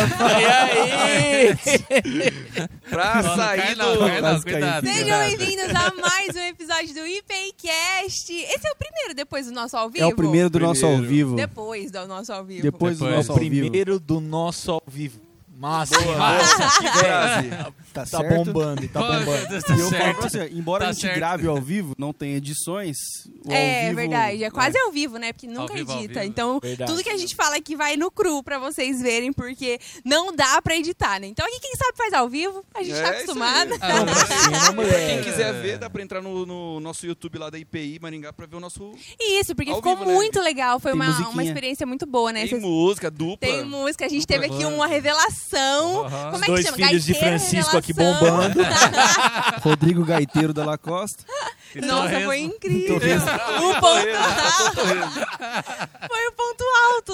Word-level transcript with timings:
E 0.00 0.44
aí? 0.44 1.48
Pra 2.88 3.16
Não, 3.22 3.22
não 3.28 3.36
sair 3.36 3.74
do. 3.76 4.20
não, 4.22 4.40
cuidado. 4.42 4.86
Sejam 4.86 5.18
bem-vindos 5.18 5.74
a 5.74 5.92
mais 5.94 6.34
um 6.34 6.40
episódio 6.40 6.94
do 6.94 7.06
IPCast. 7.06 8.32
Esse 8.32 8.66
é 8.66 8.70
o 8.72 8.76
primeiro 8.76 9.14
depois 9.14 9.46
do 9.46 9.52
nosso 9.52 9.76
ao 9.76 9.90
vivo? 9.90 10.04
É 10.04 10.06
o 10.08 10.16
primeiro 10.16 10.48
do 10.50 10.58
nosso 10.60 10.84
ao 10.86 10.92
Primeiro. 10.92 11.14
vivo. 11.14 11.36
Depois 11.36 11.90
do 11.90 12.06
nosso 12.06 12.32
ao 12.32 12.44
vivo. 12.44 12.62
Depois 12.62 12.98
do 12.98 13.04
nosso 13.10 13.30
É 13.30 13.34
ao 13.34 13.36
o 13.36 13.40
vivo. 13.40 13.60
primeiro 13.60 14.00
do 14.00 14.20
nosso 14.20 14.70
ao 14.72 14.82
vivo. 14.86 15.20
Massa, 15.58 15.98
Boa, 16.00 16.16
massa. 16.16 16.56
boa. 16.56 16.70
Que 16.92 16.98
frase. 16.98 17.48
Tá, 17.50 17.72
Tá 17.92 18.06
certo? 18.06 18.44
bombando, 18.44 18.88
tá 18.88 19.00
bombando. 19.00 19.26
Tá 19.60 19.74
E 19.74 19.80
eu 19.80 19.88
falo 19.88 19.88
certo. 19.90 20.18
pra 20.18 20.28
você, 20.28 20.48
embora 20.54 20.84
Tá 20.84 20.90
a 20.90 20.92
gente 20.92 21.00
certo. 21.02 21.16
grave 21.16 21.48
ao 21.48 21.60
vivo, 21.60 21.94
não 21.98 22.12
tem 22.12 22.34
edições. 22.34 22.96
o 23.44 23.50
ao 23.50 23.56
É 23.56 23.84
vivo- 23.86 23.96
verdade, 23.96 24.44
é 24.44 24.50
quase 24.50 24.78
ao 24.78 24.92
vivo, 24.92 25.16
né? 25.18 25.32
Porque 25.32 25.48
nunca 25.48 25.74
vivo, 25.74 25.92
edita. 25.94 26.24
Então, 26.24 26.60
Verdade. 26.60 26.88
tudo 26.90 27.02
que 27.02 27.10
a 27.10 27.16
gente 27.16 27.34
fala 27.34 27.56
aqui 27.56 27.74
vai 27.74 27.96
no 27.96 28.08
cru 28.10 28.40
pra 28.42 28.58
vocês 28.58 29.00
verem, 29.02 29.32
porque 29.32 29.80
não 30.04 30.34
dá 30.34 30.62
pra 30.62 30.76
editar, 30.76 31.18
né? 31.18 31.26
Então, 31.26 31.44
aqui 31.44 31.58
quem 31.60 31.74
sabe 31.74 31.96
faz 31.96 32.12
ao 32.12 32.28
vivo, 32.28 32.62
a 32.72 32.82
gente 32.82 32.94
É 32.96 33.02
tá 33.02 33.08
acostumado. 33.10 33.74
Ah, 33.80 33.88
Vamos 33.96 34.12
pra 34.12 34.26
cima, 34.38 34.58
Pra 34.60 34.72
moleque. 34.72 35.06
quem 35.06 35.24
quiser 35.24 35.52
ver, 35.60 35.78
dá 35.78 35.90
pra 35.90 36.02
entrar 36.02 36.20
no, 36.22 36.46
no 36.46 36.78
nosso 36.78 37.04
YouTube 37.04 37.36
lá 37.38 37.50
da 37.50 37.58
IPI 37.58 37.98
Maringá 38.00 38.32
pra 38.32 38.46
ver 38.46 38.56
o 38.56 38.60
nosso. 38.60 38.92
Isso, 39.20 39.56
porque 39.56 39.70
Ao 39.70 39.76
ficou 39.78 39.96
vivo, 39.96 40.08
né? 40.08 40.14
muito 40.14 40.40
legal. 40.40 40.78
Foi 40.78 40.92
Tem 40.92 41.00
uma, 41.00 41.06
musiquinha. 41.06 41.30
uma 41.30 41.42
experiência 41.44 41.84
muito 41.86 42.06
boa, 42.06 42.30
né? 42.32 42.40
Tem 42.40 42.50
Vocês- 42.50 42.62
música, 42.62 43.10
dupla. 43.10 43.36
Tem 43.40 43.64
música, 43.64 44.04
a 44.04 44.08
gente 44.08 44.20
Dupla 44.26 44.40
teve 44.42 44.54
aqui 44.54 44.64
uma 44.64 44.86
revelação. 44.86 45.47
Aham. 45.56 46.30
Como 46.32 46.44
é 46.44 46.46
Dois 46.46 46.60
que 46.64 46.70
chama? 46.72 46.86
filhos 46.88 47.04
de 47.04 47.14
Gaiteiro 47.14 47.38
Francisco 47.38 47.76
aqui 47.76 47.92
bombando. 47.92 48.60
Rodrigo 49.62 50.04
Gaiteiro 50.04 50.52
da 50.52 50.64
Lacoste. 50.64 51.24
Que 51.72 51.80
Nossa, 51.82 52.20
foi 52.20 52.40
incrível. 52.40 53.18
O 53.18 53.74
ponto 53.80 54.80
foi 56.08 56.26
o 56.28 56.32
ponto 56.32 56.47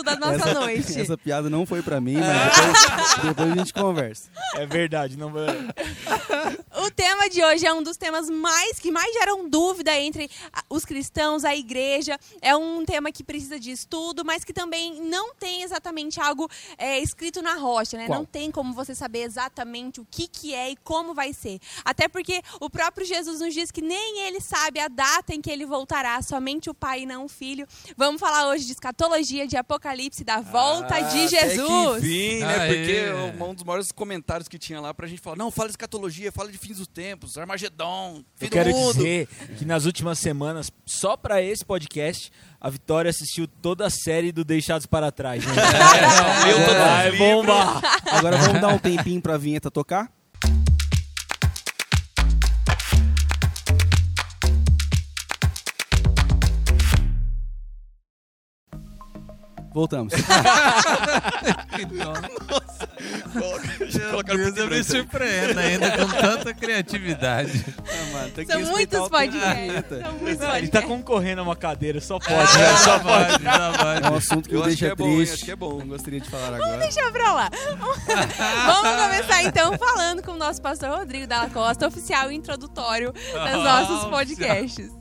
da 0.05 0.17
nossa 0.17 0.51
essa, 0.51 0.55
noite. 0.55 1.01
essa 1.01 1.17
piada 1.17 1.51
não 1.51 1.67
foi 1.67 1.83
pra 1.83 2.01
mim, 2.01 2.17
mas 2.17 2.57
depois, 2.57 3.25
depois 3.25 3.53
a 3.53 3.57
gente 3.57 3.73
conversa. 3.73 4.31
É 4.55 4.67
verdade, 4.67 5.17
não 5.17 5.33
vai. 5.33 5.47
O 6.85 6.91
tema 6.91 7.31
de 7.31 7.43
hoje 7.43 7.67
é 7.67 7.73
um 7.73 7.83
dos 7.83 7.97
temas 7.97 8.29
mais 8.29 8.79
que 8.79 8.91
mais 8.91 9.13
geram 9.15 9.49
dúvida 9.49 9.97
entre 9.99 10.31
os 10.69 10.85
cristãos, 10.85 11.45
a 11.45 11.57
igreja. 11.57 12.19
É 12.43 12.55
um 12.55 12.85
tema 12.85 13.11
que 13.11 13.25
precisa 13.25 13.59
de 13.59 13.71
estudo, 13.71 14.25
mas 14.25 14.45
que 14.45 14.53
também 14.53 15.01
não 15.03 15.35
tem 15.35 15.63
exatamente 15.63 16.21
algo 16.21 16.49
é, 16.77 16.99
escrito 16.99 17.41
na 17.41 17.55
rocha, 17.55 17.97
né? 17.97 18.07
Qual? 18.07 18.19
Não 18.19 18.27
tem 18.27 18.51
como 18.51 18.75
você 18.75 18.95
saber 18.95 19.23
exatamente 19.23 20.01
o 20.01 20.07
que, 20.11 20.29
que 20.29 20.55
é 20.55 20.73
e 20.73 20.77
como 20.77 21.15
vai 21.15 21.33
ser. 21.33 21.59
Até 21.85 22.09
porque 22.09 22.43
o 22.61 22.69
próprio 22.69 23.07
Jesus 23.07 23.41
nos 23.41 23.55
diz 23.55 23.71
que 23.71 23.81
nem 23.81 24.27
ele 24.27 24.41
sabe 24.41 24.81
a 24.81 24.89
data 24.89 25.35
em 25.35 25.41
que 25.41 25.51
ele 25.51 25.65
voltará, 25.65 26.21
somente 26.21 26.69
o 26.69 26.75
Pai 26.75 27.03
e 27.03 27.07
não 27.07 27.25
o 27.25 27.29
Filho. 27.29 27.67
Vamos 27.97 28.21
falar 28.21 28.49
hoje 28.49 28.67
de 28.67 28.73
escatologia, 28.73 29.47
de 29.47 29.57
Apocalipse, 29.57 29.94
da 30.25 30.41
volta 30.41 31.01
de 31.01 31.21
Ah, 31.21 31.27
Até 31.27 31.29
Jesus. 31.29 32.05
enfim, 32.05 32.39
né? 32.41 32.57
Aê. 32.59 32.69
Porque 32.77 33.43
um 33.45 33.55
dos 33.55 33.65
maiores 33.65 33.93
comentários 33.93 34.49
que 34.49 34.59
tinha 34.59 34.81
lá 34.81 34.93
pra 34.93 35.07
gente 35.07 35.21
falar: 35.21 35.37
não, 35.37 35.51
fala 35.51 35.69
de 35.69 35.73
escatologia, 35.73 36.31
fala 36.33 36.51
de 36.51 36.59
fins 36.59 36.79
dos 36.79 36.87
tempos, 36.87 37.39
Armagedon, 37.39 38.23
fim 38.37 38.47
Eu 38.47 38.51
quero 38.51 38.71
do 38.71 38.77
mundo. 38.77 38.95
dizer 38.95 39.29
que 39.59 39.65
nas 39.65 39.85
últimas 39.85 40.19
semanas, 40.19 40.71
só 40.85 41.17
pra 41.17 41.41
esse 41.43 41.65
podcast, 41.65 42.31
a 42.61 42.69
Vitória 42.71 43.11
assistiu 43.11 43.47
toda 43.47 43.87
a 43.87 43.91
série 43.91 44.33
do 44.33 44.45
Deixados 44.45 44.87
para 44.87 45.11
Trás. 45.13 45.45
Né? 45.45 45.53
É, 46.45 46.51
eu 46.53 46.67
tô 46.67 46.75
Vai 46.75 47.11
livre. 47.11 47.19
bombar. 47.19 47.81
Agora 48.13 48.37
vamos 48.39 48.61
dar 48.61 48.69
um 48.69 48.79
tempinho 48.79 49.21
pra 49.21 49.37
vinheta 49.37 49.71
tocar? 49.71 50.11
Voltamos. 59.75 60.15
Colocaram 64.11 64.39
Deus, 64.39 64.43
muito 64.55 64.61
eu 64.61 64.69
me 64.71 64.85
surpreendo 64.85 65.59
ainda 65.59 65.91
com 65.99 66.07
tanta 66.07 66.55
criatividade. 66.55 67.65
Ah, 67.79 68.13
mano, 68.13 68.31
tem 68.31 68.47
que 68.47 68.53
São 68.53 68.61
respeitar 68.61 68.99
muitos 68.99 69.01
da 69.01 69.09
podcasts. 69.19 69.99
São 70.01 70.13
muitos 70.13 70.29
Ele 70.29 70.37
tá 70.39 70.53
podcasts. 70.53 70.85
concorrendo 70.89 71.41
a 71.41 71.45
uma 71.45 71.57
cadeira, 71.57 72.01
só 72.01 72.19
pode. 72.19 72.35
É, 72.35 72.59
né? 72.59 72.77
Só 72.77 72.99
pode. 73.01 73.33
pode, 73.43 74.07
É 74.07 74.11
um 74.11 74.15
assunto 74.17 74.49
que 74.49 74.55
Eu 74.55 74.61
me 74.61 74.67
acho 74.69 74.77
que 74.77 74.83
deixa 74.83 74.93
é 74.93 74.95
bom, 74.95 75.09
hein? 75.09 75.17
triste. 75.17 75.35
Acho 75.35 75.45
que 75.45 75.51
é 75.51 75.57
bom. 75.57 75.79
Não 75.79 75.87
gostaria 75.89 76.21
de 76.21 76.31
falar 76.31 76.55
agora. 76.55 76.77
Deixa 76.79 77.11
pra 77.11 77.33
lá. 77.33 77.51
Vamos 78.67 79.03
começar 79.03 79.43
então 79.43 79.77
falando 79.77 80.23
com 80.23 80.33
o 80.33 80.37
nosso 80.37 80.63
pastor 80.63 80.91
Rodrigo 80.91 81.27
Dalla 81.27 81.51
Costa, 81.51 81.87
oficial 81.89 82.31
e 82.31 82.37
introdutório 82.37 83.13
dos 83.13 83.35
Ah, 83.35 83.57
nossos 83.57 84.09
podcasts. 84.09 84.93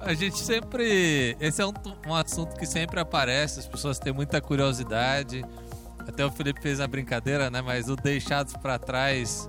A 0.00 0.14
gente 0.14 0.38
sempre. 0.38 1.36
Esse 1.38 1.60
é 1.62 1.66
um, 1.66 1.72
um 2.06 2.14
assunto 2.14 2.56
que 2.56 2.66
sempre 2.66 2.98
aparece, 2.98 3.60
as 3.60 3.66
pessoas 3.66 3.98
têm 3.98 4.12
muita 4.12 4.40
curiosidade. 4.40 5.44
Até 5.98 6.24
o 6.24 6.30
Felipe 6.30 6.60
fez 6.60 6.80
a 6.80 6.88
brincadeira, 6.88 7.50
né? 7.50 7.60
Mas 7.60 7.88
o 7.88 7.96
Deixados 7.96 8.54
para 8.54 8.78
Trás, 8.78 9.48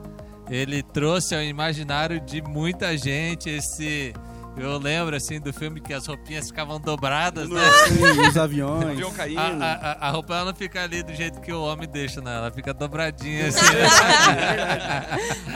ele 0.50 0.84
trouxe 0.84 1.34
ao 1.34 1.42
imaginário 1.42 2.20
de 2.20 2.42
muita 2.42 2.98
gente 2.98 3.50
esse. 3.50 4.14
Eu 4.58 4.78
lembro 4.78 5.16
assim 5.16 5.40
do 5.40 5.54
filme 5.54 5.80
que 5.80 5.94
as 5.94 6.06
roupinhas 6.06 6.48
ficavam 6.48 6.80
dobradas, 6.80 7.50
né? 7.50 7.62
Sim, 7.88 8.04
os 8.28 8.36
aviões. 8.38 8.84
Avião 8.92 9.12
caindo. 9.12 9.40
A, 9.40 9.46
a, 9.66 9.92
a- 9.92 10.08
a 10.08 10.10
roupa 10.12 10.36
ela 10.36 10.46
não 10.46 10.54
fica 10.56 10.84
ali 10.84 11.02
do 11.02 11.14
jeito 11.16 11.40
que 11.40 11.52
o 11.54 11.64
homem 11.64 11.88
deixa, 11.88 12.20
né? 12.22 12.36
Ela 12.36 12.52
fica 12.52 12.74
dobradinha 12.74 13.48
assim. 13.48 13.60
né? 13.74 13.88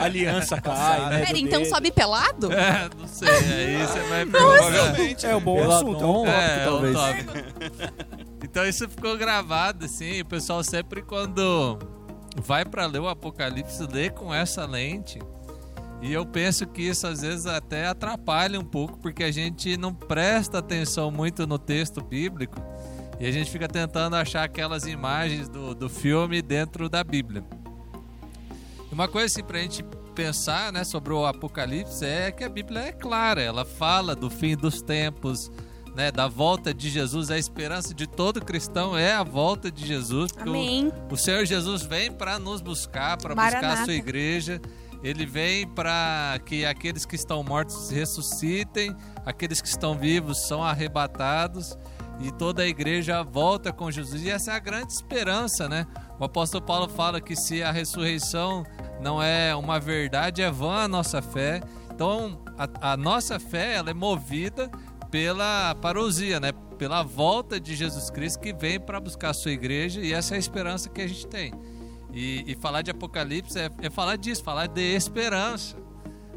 Aliança 0.00 0.60
cai, 0.60 1.10
né? 1.10 1.26
Pera, 1.26 1.38
então 1.38 1.60
dedo. 1.62 1.68
sobe 1.70 1.90
pelado? 1.92 2.50
É, 2.52 2.88
não 2.98 3.06
sei, 3.06 3.28
aí 3.28 3.86
você 3.86 4.00
vai? 4.08 4.26
Provavelmente. 4.26 5.26
É 5.26 5.36
um 5.36 5.40
bom 5.40 5.70
assunto, 5.70 6.02
é 6.02 6.06
um 6.06 6.24
tópico, 6.24 6.30
É, 6.30 6.56
é 6.56 6.60
um 6.60 6.64
talvez. 6.64 6.94
tópico. 6.96 7.32
Então 8.42 8.66
isso 8.66 8.88
ficou 8.88 9.16
gravado, 9.16 9.84
assim, 9.84 10.12
e 10.12 10.22
o 10.22 10.26
pessoal 10.26 10.64
sempre 10.64 11.02
quando 11.02 11.78
vai 12.42 12.64
pra 12.64 12.86
ler 12.86 13.00
o 13.00 13.08
Apocalipse, 13.08 13.86
lê 13.92 14.08
com 14.10 14.32
essa 14.32 14.64
lente. 14.66 15.18
E 16.02 16.12
eu 16.12 16.24
penso 16.26 16.66
que 16.66 16.82
isso 16.82 17.06
às 17.06 17.22
vezes 17.22 17.46
até 17.46 17.86
atrapalha 17.86 18.60
um 18.60 18.64
pouco, 18.64 18.98
porque 18.98 19.24
a 19.24 19.30
gente 19.32 19.76
não 19.76 19.94
presta 19.94 20.58
atenção 20.58 21.10
muito 21.10 21.46
no 21.46 21.58
texto 21.58 22.02
bíblico 22.04 22.60
e 23.18 23.26
a 23.26 23.32
gente 23.32 23.50
fica 23.50 23.66
tentando 23.66 24.14
achar 24.14 24.44
aquelas 24.44 24.86
imagens 24.86 25.48
do, 25.48 25.74
do 25.74 25.88
filme 25.88 26.42
dentro 26.42 26.88
da 26.88 27.02
Bíblia. 27.02 27.42
Uma 28.92 29.08
coisa 29.08 29.26
assim 29.26 29.42
pra 29.42 29.58
gente 29.58 29.84
pensar 30.14 30.72
né, 30.72 30.84
sobre 30.84 31.12
o 31.12 31.26
Apocalipse 31.26 32.04
é 32.04 32.30
que 32.30 32.44
a 32.44 32.48
Bíblia 32.48 32.80
é 32.80 32.92
clara, 32.92 33.42
ela 33.42 33.64
fala 33.64 34.14
do 34.14 34.30
fim 34.30 34.56
dos 34.56 34.80
tempos, 34.80 35.50
né, 35.94 36.10
da 36.12 36.28
volta 36.28 36.72
de 36.72 36.88
Jesus, 36.88 37.30
a 37.30 37.38
esperança 37.38 37.92
de 37.94 38.06
todo 38.06 38.42
cristão 38.44 38.96
é 38.96 39.12
a 39.12 39.22
volta 39.22 39.70
de 39.70 39.84
Jesus. 39.86 40.30
porque 40.32 40.48
o- 40.48 40.52
Amém. 40.52 40.92
o 41.10 41.16
Senhor 41.16 41.44
Jesus 41.44 41.82
vem 41.82 42.12
para 42.12 42.38
nos 42.38 42.60
buscar, 42.60 43.16
para 43.18 43.34
buscar 43.34 43.60
a 43.82 43.84
sua 43.84 43.94
igreja. 43.94 44.60
Ele 45.02 45.26
vem 45.26 45.66
para 45.66 46.38
que 46.44 46.64
aqueles 46.64 47.04
que 47.04 47.16
estão 47.16 47.42
mortos 47.42 47.90
ressuscitem, 47.90 48.94
aqueles 49.24 49.60
que 49.60 49.68
estão 49.68 49.96
vivos 49.96 50.46
são 50.46 50.62
arrebatados 50.62 51.76
e 52.20 52.30
toda 52.30 52.62
a 52.62 52.66
igreja 52.66 53.22
volta 53.22 53.72
com 53.72 53.90
Jesus. 53.90 54.22
E 54.22 54.30
essa 54.30 54.52
é 54.52 54.54
a 54.54 54.58
grande 54.58 54.92
esperança, 54.92 55.68
né? 55.68 55.86
O 56.18 56.24
apóstolo 56.24 56.64
Paulo 56.64 56.88
fala 56.88 57.20
que 57.20 57.36
se 57.36 57.62
a 57.62 57.70
ressurreição 57.70 58.64
não 59.00 59.22
é 59.22 59.54
uma 59.54 59.78
verdade, 59.78 60.42
é 60.42 60.50
vã 60.50 60.84
a 60.84 60.88
nossa 60.88 61.20
fé. 61.20 61.60
Então, 61.92 62.42
a, 62.58 62.92
a 62.92 62.96
nossa 62.96 63.38
fé 63.38 63.74
ela 63.74 63.90
é 63.90 63.94
movida 63.94 64.70
pela 65.10 65.74
parousia, 65.74 66.40
né? 66.40 66.52
Pela 66.78 67.02
volta 67.02 67.58
de 67.60 67.74
Jesus 67.74 68.10
Cristo 68.10 68.40
que 68.40 68.52
vem 68.52 68.78
para 68.78 69.00
buscar 69.00 69.30
a 69.30 69.34
sua 69.34 69.52
igreja 69.52 70.00
e 70.00 70.12
essa 70.12 70.34
é 70.34 70.36
a 70.36 70.38
esperança 70.38 70.88
que 70.88 71.00
a 71.00 71.06
gente 71.06 71.26
tem. 71.26 71.52
E, 72.16 72.44
e 72.46 72.54
falar 72.54 72.80
de 72.80 72.90
Apocalipse 72.90 73.58
é, 73.58 73.70
é 73.82 73.90
falar 73.90 74.16
disso, 74.16 74.42
falar 74.42 74.68
de 74.68 74.80
esperança. 74.80 75.76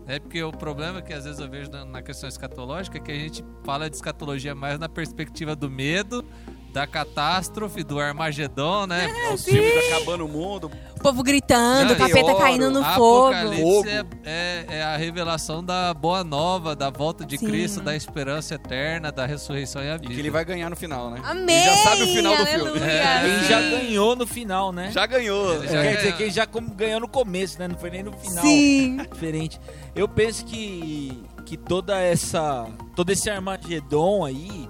É 0.06 0.20
porque 0.20 0.44
o 0.44 0.52
problema 0.52 1.02
que 1.02 1.14
às 1.14 1.24
vezes 1.24 1.40
eu 1.40 1.50
vejo 1.50 1.72
na, 1.72 1.86
na 1.86 2.02
questão 2.02 2.28
escatológica 2.28 2.98
é 2.98 3.02
que 3.02 3.12
a 3.12 3.16
gente 3.16 3.46
fala 3.64 3.90
de 3.90 3.96
escatologia 3.96 4.54
mais 4.54 4.78
na 4.78 4.90
perspectiva 4.90 5.56
do 5.56 5.70
medo, 5.70 6.26
da 6.74 6.86
catástrofe, 6.86 7.84
do 7.84 8.00
Armagedon, 8.00 8.86
né? 8.88 9.12
Os 9.34 9.44
filmes 9.44 9.74
acabando 9.92 10.26
o 10.26 10.30
mundo. 10.30 10.70
O 10.96 11.02
povo 11.02 11.24
gritando, 11.24 11.90
Não, 11.90 11.96
o 11.96 11.98
capeta 11.98 12.36
caindo 12.36 12.70
no 12.70 12.84
fogo. 12.84 13.34
Apocalipse 13.34 13.90
é, 13.90 14.06
é- 14.26 14.66
é 14.80 14.84
a 14.84 14.98
revelação 14.98 15.64
da 15.64 15.94
boa 15.94 16.24
nova, 16.24 16.76
da 16.76 16.90
volta 16.90 17.26
de 17.26 17.38
Sim. 17.38 17.48
Cristo, 17.48 17.82
da 17.82 17.96
esperança 17.96 18.56
eterna, 18.56 19.12
da 19.12 19.26
ressurreição 19.26 19.82
e 19.82 19.90
a 19.90 19.96
E 19.96 19.98
vida. 20.00 20.14
que 20.14 20.20
ele 20.20 20.30
vai 20.30 20.44
ganhar 20.46 20.70
no 20.70 20.76
final, 20.76 21.10
né? 21.10 21.22
Amém! 21.24 21.56
Ele 21.56 21.66
já 21.66 21.76
sabe 21.78 22.04
o 22.04 22.08
final 22.08 22.36
do 22.38 22.46
filme. 22.46 22.70
Aleluia! 22.70 22.84
É, 22.86 23.22
Quem 23.24 23.40
Sim. 23.40 23.48
já 23.48 23.62
ganhou 23.62 24.16
no 24.16 24.28
final, 24.28 24.72
né? 24.72 24.92
Já 24.92 25.06
ganhou. 25.06 25.54
Ele 25.56 25.68
já 25.68 25.72
Quer 25.74 25.82
ganhou. 25.84 25.98
dizer, 25.98 26.18
quem 26.18 26.30
já 26.32 26.46
como 26.46 26.70
ganhou 26.76 27.00
no 27.00 27.08
começo, 27.08 27.58
né? 27.60 27.68
Não 27.68 27.78
foi 27.78 27.90
nem 27.90 28.04
no 28.04 28.12
final. 28.12 28.44
Sim. 28.44 28.98
Diferente. 29.12 29.60
Eu 29.96 30.08
penso 30.08 30.46
que, 30.46 31.24
que 31.46 31.56
toda 31.58 31.98
essa. 32.00 32.68
Todo 32.96 33.10
esse 33.12 33.30
Armagedon 33.30 34.26
aí 34.26 34.68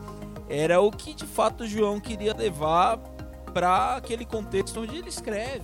era 0.49 0.81
o 0.81 0.91
que 0.91 1.13
de 1.13 1.25
fato 1.25 1.63
o 1.63 1.67
João 1.67 1.99
queria 1.99 2.33
levar 2.35 2.97
para 3.53 3.95
aquele 3.97 4.25
contexto 4.25 4.81
onde 4.81 4.97
ele 4.97 5.09
escreve. 5.09 5.63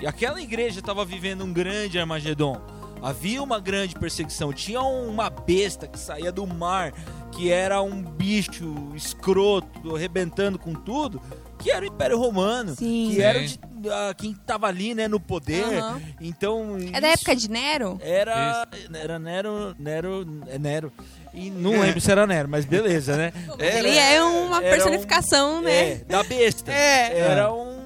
E 0.00 0.06
aquela 0.06 0.40
igreja 0.40 0.80
estava 0.80 1.04
vivendo 1.04 1.44
um 1.44 1.52
grande 1.52 1.98
Armagedon. 1.98 2.60
Havia 3.02 3.42
uma 3.42 3.60
grande 3.60 3.94
perseguição. 3.94 4.52
Tinha 4.52 4.80
uma 4.80 5.30
besta 5.30 5.86
que 5.86 5.98
saía 5.98 6.32
do 6.32 6.46
mar, 6.46 6.92
que 7.32 7.50
era 7.50 7.80
um 7.80 8.02
bicho 8.02 8.92
escroto, 8.94 9.94
arrebentando 9.94 10.58
com 10.58 10.74
tudo. 10.74 11.20
que 11.60 11.72
era 11.72 11.84
o 11.84 11.88
Império 11.88 12.16
Romano, 12.16 12.76
Sim. 12.76 13.10
que 13.12 13.20
era 13.20 13.44
de- 13.44 13.58
ah, 13.90 14.14
quem 14.16 14.32
tava 14.32 14.68
ali, 14.68 14.94
né, 14.94 15.08
no 15.08 15.18
poder. 15.18 15.64
Aham. 15.82 16.00
Então 16.20 16.76
É 16.92 17.00
da 17.00 17.08
época 17.08 17.34
de 17.34 17.50
Nero? 17.50 17.98
era 18.00 18.64
era 18.94 19.18
Nero, 19.18 19.74
Nero, 19.76 20.24
é 20.46 20.56
Nero. 20.56 20.92
E 21.38 21.50
não 21.50 21.70
lembro 21.80 22.00
se 22.00 22.10
era 22.10 22.26
Nero, 22.26 22.48
mas 22.48 22.64
beleza, 22.64 23.16
né? 23.16 23.32
Ele 23.58 23.96
é 23.96 24.22
uma 24.22 24.58
era 24.62 24.70
personificação, 24.76 25.58
um- 25.58 25.60
né? 25.62 25.90
É, 25.92 25.94
da 26.04 26.22
besta. 26.24 26.72
É. 26.72 27.18
Era 27.18 27.52
um 27.52 27.78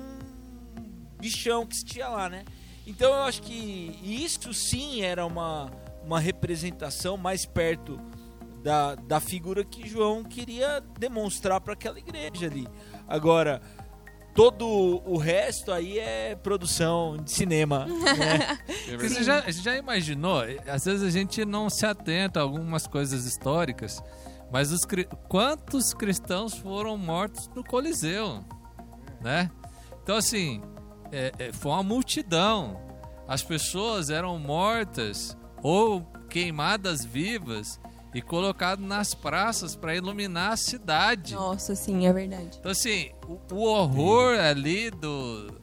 bichão 1.20 1.66
que 1.66 1.76
se 1.76 1.84
tinha 1.84 2.08
lá, 2.08 2.28
né? 2.28 2.44
Então 2.86 3.12
eu 3.12 3.22
acho 3.22 3.42
que 3.42 3.98
isso 4.02 4.52
sim 4.54 5.02
era 5.02 5.24
uma, 5.26 5.70
uma 6.04 6.18
representação 6.18 7.16
mais 7.16 7.44
perto 7.46 8.00
da, 8.62 8.94
da 8.94 9.20
figura 9.20 9.64
que 9.64 9.88
João 9.88 10.24
queria 10.24 10.82
demonstrar 10.98 11.60
para 11.60 11.74
aquela 11.74 11.98
igreja 11.98 12.46
ali. 12.46 12.66
Agora, 13.06 13.60
todo 14.34 14.66
o 15.04 15.16
resto 15.18 15.72
aí 15.72 15.98
é 15.98 16.34
produção 16.34 17.16
de 17.16 17.30
cinema, 17.30 17.86
né? 18.18 18.58
Porque 18.88 19.08
Você 19.08 19.22
já, 19.22 19.40
já 19.50 19.76
imaginou? 19.76 20.42
Às 20.66 20.84
vezes 20.84 21.02
a 21.02 21.10
gente 21.10 21.44
não 21.44 21.68
se 21.68 21.84
atenta 21.86 22.40
a 22.40 22.42
algumas 22.42 22.86
coisas 22.86 23.24
históricas, 23.26 24.02
mas 24.50 24.72
os, 24.72 24.82
quantos 25.28 25.92
cristãos 25.94 26.54
foram 26.54 26.96
mortos 26.96 27.48
no 27.54 27.62
Coliseu, 27.62 28.44
né? 29.20 29.50
Então 30.02 30.16
assim, 30.16 30.60
é- 31.10 31.32
é, 31.38 31.52
foi 31.52 31.72
uma 31.72 31.82
multidão. 31.82 32.80
As 33.28 33.42
pessoas 33.42 34.10
eram 34.10 34.38
mortas 34.38 35.36
ou 35.62 36.02
queimadas 36.28 37.04
vivas 37.04 37.80
e 38.14 38.20
colocadas 38.20 38.84
nas 38.84 39.14
praças 39.14 39.74
para 39.74 39.96
iluminar 39.96 40.52
a 40.52 40.56
cidade. 40.56 41.34
Nossa, 41.34 41.74
sim, 41.74 42.06
é 42.06 42.12
verdade. 42.12 42.58
Então, 42.58 42.70
assim, 42.70 43.10
o, 43.26 43.54
o 43.54 43.62
horror 43.64 44.38
ali 44.38 44.90
do 44.90 45.62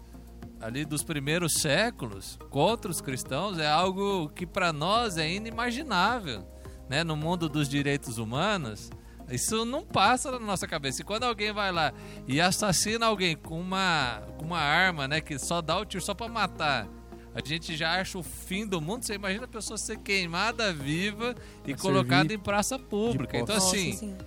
ali 0.61 0.83
dos 0.83 1.03
primeiros 1.03 1.53
séculos 1.53 2.37
contra 2.49 2.91
os 2.91 2.99
cristãos 2.99 3.57
é 3.57 3.67
algo 3.67 4.29
que 4.29 4.45
para 4.45 4.73
nós 4.73 5.17
é 5.17 5.31
inimaginável, 5.31 6.45
né? 6.89 7.03
No 7.03 7.15
mundo 7.15 7.47
dos 7.47 7.69
direitos 7.69 8.17
humanos, 8.17 8.89
isso 9.31 9.63
não 9.63 9.85
passa 9.85 10.31
na 10.31 10.39
nossa 10.39 10.67
cabeça. 10.67 11.01
E 11.01 11.05
quando 11.05 11.23
alguém 11.23 11.53
vai 11.53 11.71
lá 11.71 11.93
e 12.27 12.41
assassina 12.41 13.05
alguém 13.05 13.37
com 13.37 13.59
uma 13.59 14.21
com 14.37 14.45
uma 14.45 14.59
arma, 14.59 15.07
né, 15.07 15.21
que 15.21 15.37
só 15.37 15.61
dá 15.61 15.77
o 15.77 15.85
tiro 15.85 16.03
só 16.03 16.13
para 16.13 16.27
matar, 16.27 16.87
a 17.33 17.41
gente 17.47 17.75
já 17.75 17.99
acha 17.99 18.17
o 18.17 18.23
fim 18.23 18.65
do 18.65 18.81
mundo. 18.81 19.05
Você 19.05 19.13
imagina 19.13 19.45
a 19.45 19.47
pessoa 19.47 19.77
ser 19.77 19.97
queimada 19.99 20.73
viva 20.73 21.35
e 21.65 21.73
Pra 21.73 21.81
colocada 21.81 22.33
em 22.33 22.39
praça 22.39 22.77
pública. 22.79 23.37
Então 23.37 23.55
Nossa, 23.55 23.67
assim, 23.75 23.93
sim. 23.93 24.17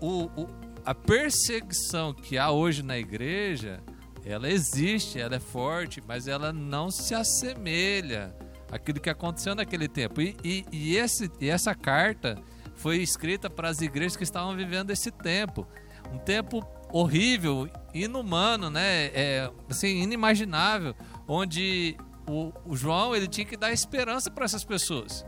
o, 0.00 0.24
o- 0.40 0.48
a 0.84 0.94
perseguição 0.94 2.14
que 2.14 2.38
há 2.38 2.50
hoje 2.50 2.82
na 2.82 2.96
igreja, 2.96 3.80
ela 4.24 4.48
existe, 4.48 5.18
ela 5.20 5.34
é 5.36 5.40
forte, 5.40 6.00
mas 6.06 6.28
ela 6.28 6.52
não 6.52 6.90
se 6.90 7.14
assemelha 7.14 8.34
àquilo 8.70 9.00
que 9.00 9.10
aconteceu 9.10 9.54
naquele 9.54 9.88
tempo. 9.88 10.20
E, 10.20 10.36
e- 10.44 10.64
e 10.72 10.96
esse, 10.96 11.30
e 11.40 11.48
essa 11.48 11.74
carta 11.74 12.38
foi 12.76 12.98
escrita 12.98 13.48
para 13.50 13.68
as 13.68 13.80
igrejas 13.80 14.16
que 14.16 14.22
estavam 14.24 14.54
vivendo 14.56 14.90
esse 14.90 15.10
tempo. 15.10 15.66
Um 16.12 16.18
tempo 16.18 16.64
horrível, 16.92 17.68
inumano, 17.92 18.70
né? 18.70 19.06
É, 19.06 19.50
assim, 19.68 20.02
inimaginável, 20.02 20.94
onde 21.26 21.96
o, 22.28 22.52
o 22.64 22.76
João 22.76 23.14
ele 23.14 23.26
tinha 23.26 23.46
que 23.46 23.56
dar 23.56 23.72
esperança 23.72 24.30
para 24.30 24.44
essas 24.44 24.64
pessoas. 24.64 25.24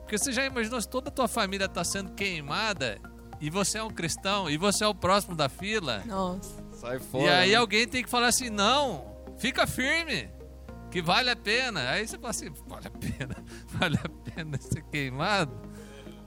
Porque 0.00 0.18
você 0.18 0.32
já 0.32 0.44
imaginou 0.44 0.80
se 0.80 0.88
toda 0.88 1.08
a 1.08 1.12
tua 1.12 1.28
família 1.28 1.66
está 1.66 1.82
sendo 1.82 2.12
queimada 2.12 2.98
e 3.40 3.50
você 3.50 3.78
é 3.78 3.82
um 3.82 3.90
cristão 3.90 4.48
e 4.48 4.56
você 4.56 4.84
é 4.84 4.86
o 4.86 4.94
próximo 4.94 5.34
da 5.34 5.48
fila? 5.48 6.02
Nossa. 6.06 6.62
Sai 6.72 6.98
fora. 6.98 7.24
e 7.24 7.28
aí 7.28 7.50
né? 7.50 7.56
alguém 7.56 7.86
tem 7.86 8.02
que 8.02 8.10
falar 8.10 8.28
assim: 8.28 8.50
não, 8.50 9.16
fica 9.38 9.66
firme, 9.66 10.28
que 10.90 11.00
vale 11.00 11.30
a 11.30 11.36
pena. 11.36 11.90
Aí 11.90 12.06
você 12.06 12.16
fala 12.16 12.30
assim: 12.30 12.52
vale 12.66 12.88
a 12.88 12.90
pena, 12.90 13.36
vale 13.68 13.96
a 13.96 14.30
pena 14.30 14.60
ser 14.60 14.82
queimado? 14.84 15.52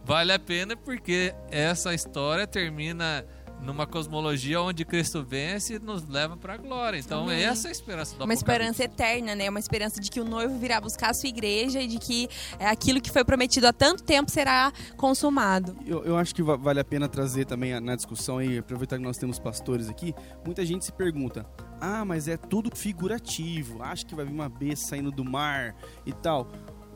Vale 0.03 0.33
a 0.33 0.39
pena 0.39 0.77
porque 0.77 1.33
essa 1.49 1.93
história 1.93 2.45
termina 2.45 3.25
numa 3.61 3.87
cosmologia 3.87 4.61
onde 4.61 4.85
Cristo 4.85 5.23
vence 5.23 5.75
e 5.75 5.79
nos 5.79 6.07
leva 6.07 6.37
para 6.37 6.53
a 6.53 6.57
glória. 6.57 6.97
Então, 6.99 7.23
Amém. 7.23 7.43
essa 7.43 7.67
é 7.67 7.69
a 7.69 7.71
esperança 7.71 8.11
do 8.15 8.23
Uma 8.23 8.33
Apocalipse. 8.33 8.43
esperança 8.43 8.83
eterna, 8.83 9.33
né? 9.35 9.49
Uma 9.49 9.59
esperança 9.59 9.99
de 9.99 10.11
que 10.11 10.19
o 10.19 10.23
noivo 10.25 10.57
virá 10.59 10.79
buscar 10.79 11.09
a 11.09 11.13
sua 11.13 11.29
igreja 11.29 11.81
e 11.81 11.87
de 11.87 11.97
que 11.97 12.27
é, 12.59 12.67
aquilo 12.67 13.01
que 13.01 13.09
foi 13.11 13.23
prometido 13.25 13.65
há 13.67 13.73
tanto 13.73 14.03
tempo 14.03 14.29
será 14.29 14.71
consumado. 14.97 15.75
Eu, 15.85 16.03
eu 16.05 16.15
acho 16.17 16.35
que 16.35 16.43
va- 16.43 16.55
vale 16.55 16.79
a 16.79 16.83
pena 16.83 17.07
trazer 17.07 17.45
também 17.45 17.73
a- 17.73 17.81
na 17.81 17.95
discussão 17.95 18.37
aí, 18.37 18.57
aproveitar 18.59 18.97
que 18.97 19.03
nós 19.03 19.17
temos 19.17 19.39
pastores 19.39 19.89
aqui, 19.89 20.13
muita 20.45 20.63
gente 20.65 20.85
se 20.85 20.91
pergunta: 20.91 21.45
ah, 21.81 22.05
mas 22.05 22.27
é 22.27 22.37
tudo 22.37 22.69
figurativo, 22.75 23.81
acho 23.81 24.05
que 24.05 24.13
vai 24.15 24.25
vir 24.25 24.31
uma 24.33 24.49
besta 24.49 24.89
saindo 24.89 25.11
do 25.11 25.23
mar 25.25 25.75
e 26.05 26.13
tal. 26.13 26.47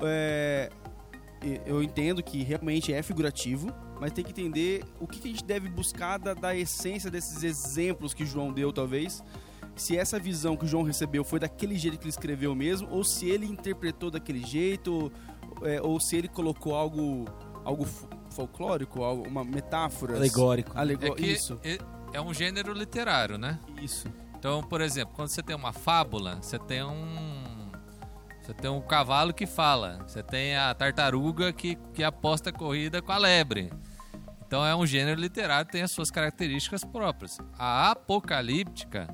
É, 0.01 0.69
e- 1.43 1.61
eu 1.65 1.81
entendo 1.81 2.21
que 2.21 2.43
realmente 2.43 2.93
é 2.93 3.01
figurativo, 3.01 3.67
mas 3.99 4.11
tem 4.11 4.23
que 4.23 4.31
entender 4.31 4.83
o 4.99 5.07
que, 5.07 5.19
que 5.19 5.27
a 5.27 5.31
gente 5.31 5.43
deve 5.43 5.67
buscar 5.69 6.17
da, 6.17 6.33
da 6.33 6.55
essência 6.55 7.09
desses 7.11 7.43
exemplos 7.43 8.13
que 8.13 8.25
João 8.25 8.51
deu, 8.53 8.71
talvez. 8.71 9.23
Se 9.75 9.97
essa 9.97 10.19
visão 10.19 10.57
que 10.57 10.65
o 10.65 10.67
João 10.67 10.83
recebeu 10.83 11.23
foi 11.23 11.39
daquele 11.39 11.77
jeito 11.77 11.97
que 11.97 12.03
ele 12.03 12.09
escreveu 12.09 12.53
mesmo, 12.55 12.87
ou 12.91 13.03
se 13.03 13.29
ele 13.29 13.45
interpretou 13.45 14.11
daquele 14.11 14.45
jeito, 14.45 15.11
ou, 15.61 15.67
é, 15.67 15.81
ou 15.81 15.99
se 15.99 16.17
ele 16.17 16.27
colocou 16.27 16.75
algo, 16.75 17.25
algo 17.63 17.85
fo- 17.85 18.07
folclórico, 18.31 19.03
algo, 19.03 19.27
uma 19.27 19.43
metáfora. 19.43 20.15
Alegórico. 20.15 20.75
É 20.77 20.81
Alego- 20.81 21.15
que 21.15 21.25
Isso, 21.25 21.59
é- 21.63 21.77
é 22.11 22.19
um 22.21 22.33
gênero 22.33 22.73
literário, 22.73 23.37
né? 23.37 23.57
isso. 23.81 24.07
Então, 24.37 24.63
por 24.63 24.79
exemplo, 24.81 25.13
quando 25.15 25.27
você 25.29 25.43
tem 25.43 25.53
uma 25.55 25.73
fábula, 25.73 26.39
você 26.41 26.57
tem 26.57 26.81
um. 26.83 27.69
Você 28.41 28.53
tem 28.53 28.71
um 28.71 28.81
cavalo 28.81 29.33
que 29.33 29.45
fala. 29.45 29.99
Você 30.07 30.23
tem 30.23 30.55
a 30.55 30.73
tartaruga 30.73 31.51
que, 31.53 31.75
que 31.93 32.03
aposta 32.03 32.51
corrida 32.51 33.01
com 33.01 33.11
a 33.11 33.17
lebre. 33.17 33.69
Então 34.49 34.65
é 34.65 34.75
um 34.75 34.83
gênero 34.83 35.21
literário, 35.21 35.69
tem 35.69 35.83
as 35.83 35.91
suas 35.91 36.09
características 36.09 36.83
próprias. 36.83 37.37
A 37.55 37.91
apocalíptica, 37.91 39.07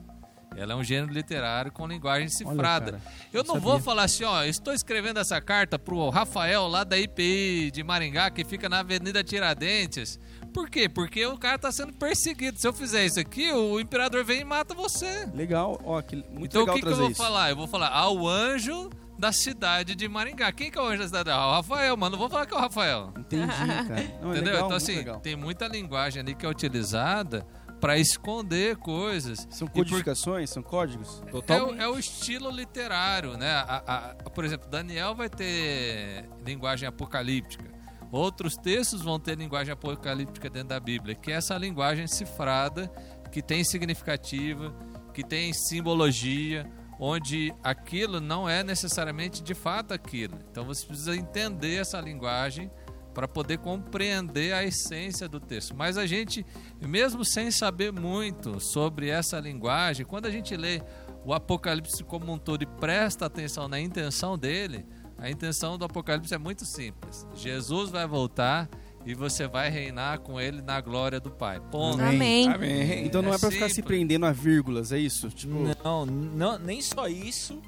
ela 0.55 0.71
é 0.71 0.75
um 0.77 0.81
gênero 0.83 1.11
literário 1.11 1.73
com 1.73 1.85
linguagem 1.85 2.29
cifrada. 2.29 2.93
cara, 2.93 3.03
Eu 3.33 3.43
não 3.43 3.55
não 3.55 3.61
vou 3.61 3.73
sabia. 3.73 3.83
falar 3.83 4.03
assim, 4.03 4.23
ó, 4.23 4.45
estou 4.45 4.73
escrevendo 4.73 5.19
essa 5.19 5.41
carta 5.41 5.77
pro 5.77 6.07
Rafael 6.09 6.69
lá 6.69 6.85
da 6.85 6.97
IPI 6.97 7.69
de 7.71 7.83
Maringá, 7.83 8.29
que 8.29 8.45
fica 8.45 8.69
na 8.69 8.79
Avenida 8.79 9.21
Tiradentes. 9.25 10.17
Por 10.53 10.69
quê? 10.69 10.87
Porque 10.87 11.25
o 11.25 11.37
cara 11.37 11.59
tá 11.59 11.69
sendo 11.69 11.91
perseguido. 11.91 12.57
Se 12.57 12.65
eu 12.65 12.71
fizer 12.71 13.05
isso 13.05 13.19
aqui, 13.19 13.51
o 13.51 13.77
imperador 13.77 14.23
vem 14.23 14.39
e 14.39 14.45
mata 14.45 14.73
você. 14.73 15.29
Legal, 15.33 15.81
ó, 15.83 16.01
que, 16.01 16.15
muito 16.31 16.45
então 16.45 16.61
o 16.61 16.65
legal 16.65 16.75
que, 16.75 16.81
que 16.81 16.87
eu 16.87 16.95
vou 16.95 17.09
isso. 17.11 17.21
falar? 17.21 17.49
Eu 17.49 17.57
vou 17.57 17.67
falar 17.67 17.89
ao 17.89 18.25
anjo 18.25 18.89
da 19.17 19.31
cidade 19.31 19.95
de 19.95 20.07
Maringá. 20.07 20.51
Quem 20.51 20.69
que 20.69 20.77
é 20.77 20.81
o 20.81 20.85
anjo 20.85 20.99
da 20.99 21.05
cidade? 21.07 21.29
Ah, 21.29 21.47
o 21.47 21.51
Rafael, 21.53 21.95
mano. 21.97 22.11
Não 22.13 22.19
vou 22.19 22.29
falar 22.29 22.45
que 22.45 22.53
é 22.53 22.57
o 22.57 22.59
Rafael. 22.59 23.13
Entendi, 23.17 23.47
cara. 23.47 24.17
Não, 24.21 24.29
é 24.29 24.35
Entendeu? 24.35 24.43
legal, 24.53 24.65
então, 24.65 24.77
assim, 24.77 24.95
legal. 24.95 25.19
tem 25.19 25.35
muita 25.35 25.67
linguagem 25.67 26.21
ali 26.21 26.35
que 26.35 26.45
é 26.45 26.49
utilizada 26.49 27.45
para 27.79 27.97
esconder 27.97 28.77
coisas. 28.77 29.47
São 29.49 29.67
E 29.67 29.71
por- 29.71 29.79
codificações, 29.85 30.49
são 30.49 30.63
códigos? 30.63 31.21
é 31.47 31.61
o, 31.61 31.75
é 31.75 31.87
o 31.87 31.99
estilo 31.99 32.49
literário, 32.49 33.37
né? 33.37 33.51
A- 33.51 33.83
a- 34.25 34.29
por 34.29 34.43
exemplo, 34.45 34.69
Daniel 34.69 35.13
vai 35.15 35.29
ter 35.29 36.27
linguagem 36.45 36.87
apocalíptica. 36.87 37.73
Outros 38.11 38.55
textos 38.55 39.01
vão 39.01 39.19
ter 39.19 39.37
linguagem 39.37 39.73
apocalíptica 39.73 40.49
dentro 40.49 40.69
da 40.69 40.79
Bíblia, 40.79 41.15
que 41.15 41.31
é 41.31 41.35
essa 41.35 41.57
linguagem 41.57 42.07
cifrada, 42.07 42.87
que 43.31 43.41
tem 43.41 43.63
significativa, 43.63 44.73
que 45.13 45.23
tem 45.23 45.51
simbologia, 45.53 46.65
onde 46.99 47.53
aquilo 47.63 48.19
não 48.19 48.47
é 48.47 48.63
necessariamente 48.63 49.43
de 49.43 49.53
fato 49.53 49.93
aquilo. 49.93 50.37
Então 50.51 50.65
você 50.65 50.85
precisa 50.85 51.15
entender 51.15 51.75
essa 51.75 51.99
linguagem 51.99 52.71
para 53.13 53.27
poder 53.27 53.59
compreender 53.59 54.53
a 54.53 54.63
essência 54.63 55.27
do 55.27 55.39
texto. 55.39 55.73
Mas 55.75 55.97
a 55.97 56.05
gente, 56.05 56.45
mesmo 56.85 57.23
sem 57.23 57.49
saber 57.49 57.91
muito 57.91 58.59
sobre 58.59 59.09
essa 59.09 59.39
linguagem, 59.39 60.05
quando 60.05 60.25
a 60.25 60.31
gente 60.31 60.55
lê 60.55 60.81
o 61.23 61.33
Apocalipse 61.33 62.03
como 62.03 62.31
um 62.31 62.37
todo 62.37 62.61
e 62.61 62.65
presta 62.65 63.25
atenção 63.25 63.67
na 63.67 63.79
intenção 63.79 64.37
dele, 64.37 64.85
a 65.17 65.29
intenção 65.29 65.77
do 65.77 65.85
Apocalipse 65.85 66.33
é 66.33 66.37
muito 66.37 66.65
simples. 66.65 67.25
Jesus 67.35 67.89
vai 67.89 68.05
voltar 68.05 68.69
e 69.05 69.13
você 69.13 69.47
vai 69.47 69.69
reinar 69.69 70.19
com 70.19 70.41
ele 70.41 70.61
na 70.61 70.81
glória 70.81 71.19
do 71.19 71.29
Pai. 71.29 71.61
Ponto. 71.71 72.01
Amém. 72.01 72.47
Amém. 72.49 73.05
Então 73.05 73.21
não 73.21 73.31
é, 73.31 73.35
É 73.35 73.37
pra 73.37 73.51
ficar 73.51 73.69
se 73.69 73.83
prendendo 73.83 74.25
a 74.25 74.31
vírgulas, 74.31 74.91
é 74.91 74.97
isso? 74.97 75.29
Tipo, 75.29 75.53
Não, 75.83 76.05
não, 76.05 76.57
nem 76.57 76.81
só 76.81 77.07
isso 77.07 77.61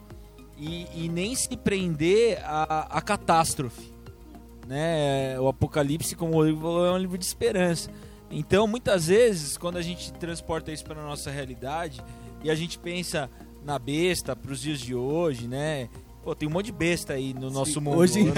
e, 0.58 0.88
e 0.96 1.08
nem 1.08 1.36
se 1.36 1.56
prender 1.56 2.40
a, 2.44 2.98
a 2.98 3.02
catástrofe. 3.02 3.94
Né? 4.68 5.40
O 5.40 5.48
Apocalipse, 5.48 6.16
como 6.16 6.34
o 6.34 6.36
Rodrigo 6.36 6.60
falou, 6.60 6.86
é 6.86 6.92
um 6.92 6.98
livro 6.98 7.18
de 7.18 7.26
esperança. 7.26 7.90
Então, 8.30 8.68
muitas 8.68 9.08
vezes, 9.08 9.58
quando 9.58 9.78
a 9.78 9.82
gente 9.82 10.12
transporta 10.14 10.72
isso 10.72 10.84
para 10.84 11.02
nossa 11.02 11.32
realidade 11.32 12.02
e 12.44 12.50
a 12.50 12.56
gente 12.56 12.78
pensa 12.78 13.30
na 13.64 13.78
besta 13.80 14.36
para 14.36 14.52
os 14.52 14.60
dias 14.60 14.80
de 14.80 14.96
hoje, 14.96 15.48
né? 15.48 15.88
Pô, 16.28 16.36
tem 16.36 16.46
um 16.46 16.52
monte 16.52 16.66
de 16.66 16.72
besta 16.74 17.14
aí 17.14 17.34
no 17.34 17.50
nosso 17.50 17.80
mundo. 17.80 18.00
hoje 18.00 18.20
em 18.20 18.26
né? 18.26 18.34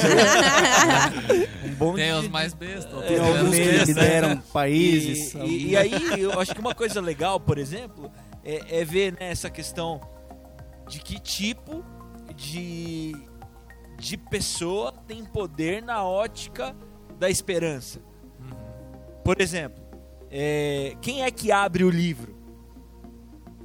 um 1.65 1.74
bom 1.74 1.96
Tem 1.96 2.13
de- 2.13 2.19
os 2.19 2.27
mais 2.27 2.53
bestas. 2.53 3.01
É, 3.01 3.08
tem 3.08 3.17
alguns 3.19 3.50
menos 3.50 3.79
que 3.79 3.86
lideram 3.88 4.38
países. 4.53 5.34
E, 5.34 5.39
e- 5.39 5.67
e 5.69 5.75
aí, 5.75 6.22
eu 6.22 6.39
acho 6.39 6.53
que 6.53 6.62
uma 6.62 6.75
coisa 6.75 7.01
legal, 7.01 7.39
por 7.39 7.58
exemplo, 7.58 8.12
é, 8.46 8.81
é 8.81 8.86
ver 8.86 9.13
né, 9.13 9.31
essa 9.31 9.50
questão 9.50 10.00
de 10.88 11.00
que 11.00 11.19
tipo 11.19 11.84
de, 12.36 13.15
de 13.98 14.17
pessoa 14.17 14.91
tem 15.08 15.25
poder 15.25 15.81
na 15.81 16.03
ótica 16.03 16.75
da 17.17 17.27
esperança. 17.27 18.00
Por 19.24 19.41
exemplo, 19.41 19.84
é, 20.29 20.96
quem 21.01 21.24
é 21.24 21.31
que 21.31 21.51
abre 21.51 21.84
o 21.84 21.89
livro? 21.89 22.36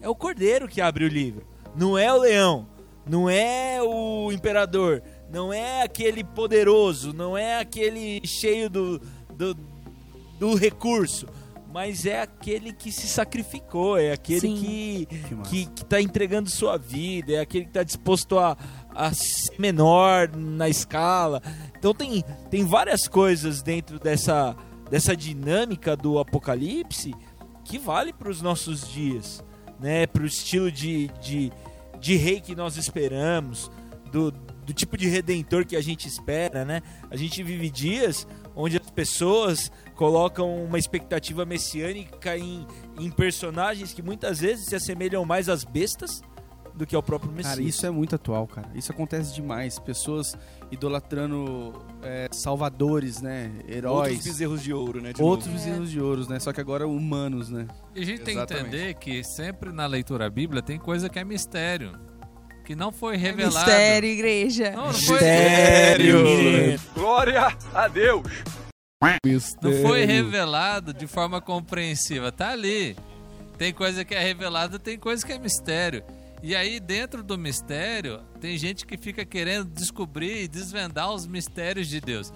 É 0.00 0.08
o 0.08 0.14
cordeiro 0.14 0.66
que 0.66 0.80
abre 0.80 1.04
o 1.04 1.08
livro, 1.08 1.46
não 1.76 1.98
é 1.98 2.10
o 2.10 2.16
leão, 2.20 2.72
não 3.06 3.28
é 3.28 3.82
o 3.82 4.30
imperador, 4.32 5.02
não 5.30 5.52
é 5.52 5.82
aquele 5.82 6.24
poderoso, 6.24 7.12
não 7.12 7.36
é 7.36 7.58
aquele 7.58 8.20
cheio 8.26 8.70
do, 8.70 9.00
do, 9.34 9.56
do 10.38 10.54
recurso, 10.54 11.26
mas 11.72 12.06
é 12.06 12.20
aquele 12.20 12.72
que 12.72 12.92
se 12.92 13.08
sacrificou, 13.08 13.98
é 13.98 14.12
aquele 14.12 14.40
Sim. 14.40 14.54
que, 14.54 15.08
Que 15.42 15.66
que 15.66 15.84
tá 15.84 16.00
entregando 16.00 16.48
sua 16.48 16.78
vida, 16.78 17.32
é 17.32 17.40
aquele 17.40 17.64
que 17.64 17.70
está 17.70 17.82
disposto 17.82 18.38
a, 18.38 18.56
a 18.94 19.12
ser 19.12 19.58
menor 19.58 20.30
na 20.36 20.68
escala. 20.68 21.42
Então 21.76 21.92
tem, 21.92 22.24
tem 22.48 22.64
várias 22.64 23.08
coisas 23.08 23.60
dentro 23.60 23.98
dessa, 23.98 24.56
dessa 24.88 25.16
dinâmica 25.16 25.96
do 25.96 26.18
apocalipse 26.18 27.12
que 27.64 27.78
vale 27.78 28.12
para 28.12 28.30
os 28.30 28.40
nossos 28.40 28.88
dias, 28.88 29.42
né? 29.80 30.06
Para 30.06 30.22
o 30.22 30.26
estilo 30.26 30.70
de, 30.70 31.08
de, 31.20 31.50
de 32.04 32.16
rei 32.16 32.38
que 32.38 32.54
nós 32.54 32.76
esperamos, 32.76 33.70
do, 34.12 34.30
do 34.30 34.74
tipo 34.74 34.94
de 34.94 35.08
redentor 35.08 35.64
que 35.64 35.74
a 35.74 35.80
gente 35.80 36.06
espera, 36.06 36.62
né? 36.62 36.82
A 37.10 37.16
gente 37.16 37.42
vive 37.42 37.70
dias 37.70 38.28
onde 38.54 38.76
as 38.76 38.90
pessoas 38.90 39.72
colocam 39.94 40.62
uma 40.66 40.78
expectativa 40.78 41.46
messiânica 41.46 42.36
em, 42.36 42.66
em 43.00 43.10
personagens 43.10 43.94
que 43.94 44.02
muitas 44.02 44.40
vezes 44.40 44.66
se 44.66 44.76
assemelham 44.76 45.24
mais 45.24 45.48
às 45.48 45.64
bestas 45.64 46.22
do 46.74 46.86
que 46.86 46.94
ao 46.96 47.02
próprio 47.02 47.30
Messias. 47.30 47.54
Cara, 47.54 47.62
isso 47.62 47.86
é 47.86 47.90
muito 47.90 48.14
atual, 48.14 48.46
cara. 48.46 48.68
Isso 48.74 48.90
acontece 48.90 49.34
demais. 49.34 49.78
Pessoas 49.78 50.36
idolatrando 50.70 51.72
é, 52.02 52.28
salvadores, 52.32 53.20
né? 53.22 53.52
Heróis. 53.68 54.12
Outros 54.12 54.24
bezerros 54.24 54.62
de 54.62 54.72
ouro, 54.72 55.00
né? 55.00 55.12
de 55.12 55.22
Outros 55.22 55.48
novo. 55.48 55.58
bezerros 55.58 55.90
de 55.90 56.00
ouros, 56.00 56.28
né? 56.28 56.40
Só 56.40 56.52
que 56.52 56.60
agora 56.60 56.86
humanos, 56.86 57.48
né? 57.48 57.66
E 57.94 58.02
a 58.02 58.04
gente 58.04 58.22
tem 58.22 58.34
que 58.34 58.40
Exatamente. 58.40 58.66
entender 58.66 58.94
que 58.94 59.22
sempre 59.24 59.72
na 59.72 59.86
leitura 59.86 60.28
bíblia 60.28 60.62
tem 60.62 60.78
coisa 60.78 61.08
que 61.08 61.18
é 61.18 61.24
mistério. 61.24 61.92
Que 62.64 62.74
não 62.74 62.90
foi 62.90 63.16
revelado. 63.16 63.56
Mistério, 63.56 64.08
igreja. 64.08 64.70
Não, 64.70 64.86
não 64.86 64.92
foi, 64.94 65.12
Mistério. 65.12 66.80
Glória 66.94 67.56
a 67.74 67.88
Deus! 67.88 68.26
não 69.62 69.72
foi 69.82 70.06
revelado 70.06 70.94
de 70.94 71.06
forma 71.06 71.40
compreensiva. 71.40 72.32
Tá 72.32 72.50
ali. 72.52 72.96
Tem 73.58 73.72
coisa 73.72 74.04
que 74.04 74.14
é 74.14 74.20
revelada, 74.20 74.78
tem 74.78 74.98
coisa 74.98 75.24
que 75.24 75.32
é 75.32 75.38
mistério. 75.38 76.02
E 76.46 76.54
aí, 76.54 76.78
dentro 76.78 77.22
do 77.22 77.38
mistério, 77.38 78.20
tem 78.38 78.58
gente 78.58 78.84
que 78.84 78.98
fica 78.98 79.24
querendo 79.24 79.70
descobrir 79.70 80.42
e 80.42 80.46
desvendar 80.46 81.10
os 81.10 81.26
mistérios 81.26 81.88
de 81.88 82.02
Deus. 82.02 82.30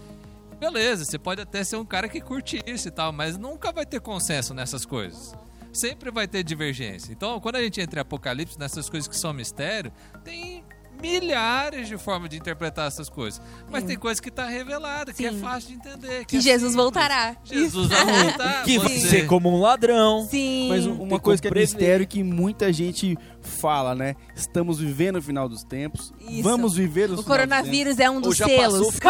Beleza, 0.59 1.05
você 1.05 1.19
pode 1.19 1.43
até 1.43 1.63
ser 1.63 1.77
um 1.77 1.85
cara 1.85 2.09
que 2.09 2.19
curte 2.19 2.59
isso 2.67 2.89
e 2.89 2.91
tal, 2.91 3.13
mas 3.13 3.37
nunca 3.37 3.71
vai 3.71 3.85
ter 3.85 4.01
consenso 4.01 4.55
nessas 4.55 4.87
coisas. 4.87 5.35
Sempre 5.75 6.11
vai 6.11 6.27
ter 6.27 6.43
divergência. 6.43 7.13
Então, 7.13 7.39
quando 7.39 7.57
a 7.57 7.63
gente 7.63 7.83
entra 7.83 8.01
em 8.01 8.01
Apocalipse, 8.01 8.59
nessas 8.59 8.89
coisas 8.89 9.07
que 9.07 9.15
são 9.15 9.35
mistério, 9.35 9.93
tem 10.25 10.58
milhares 11.01 11.89
de 11.89 11.97
formas 11.97 12.29
de 12.31 12.37
interpretar 12.37 12.87
essas 12.89 13.09
coisas. 13.09 13.41
Mas 13.71 13.85
tem 13.85 13.97
coisa 13.97 14.21
que 14.21 14.29
está 14.29 14.47
revelada, 14.47 15.13
que 15.13 15.27
é 15.27 15.31
Sim. 15.33 15.41
fácil 15.41 15.69
de 15.71 15.75
entender. 15.77 16.25
Que 16.27 16.37
é 16.37 16.41
Jesus 16.41 16.73
simples. 16.73 16.75
voltará. 16.75 17.37
Jesus 17.45 17.89
vai 17.89 18.05
voltar. 18.25 18.63
Que 18.65 18.79
vai 18.79 18.89
você- 18.99 19.09
ser 19.09 19.27
como 19.27 19.49
um 19.55 19.61
ladrão. 19.61 20.27
Sim. 20.31 20.69
Mas 20.69 20.83
Tem 20.85 20.93
uma 20.93 20.99
como 20.99 21.21
coisa 21.21 21.41
que 21.43 21.49
é 21.49 21.51
prever. 21.51 21.67
mistério 21.67 22.07
que 22.07 22.23
muita 22.23 22.73
gente 22.73 23.17
fala, 23.41 23.95
né? 23.95 24.15
Estamos 24.37 24.79
vivendo 24.81 25.17
o 25.17 25.23
final 25.23 25.49
dos 25.49 25.63
tempos. 25.65 26.13
Isso. 26.21 26.43
Vamos 26.43 26.75
viver 26.75 27.11
os 27.11 27.21
O 27.21 27.25
coronavírus 27.25 27.99
é 27.99 28.11
um 28.11 28.21
dos 28.21 28.37
selos. 28.37 28.97
passou 28.97 29.01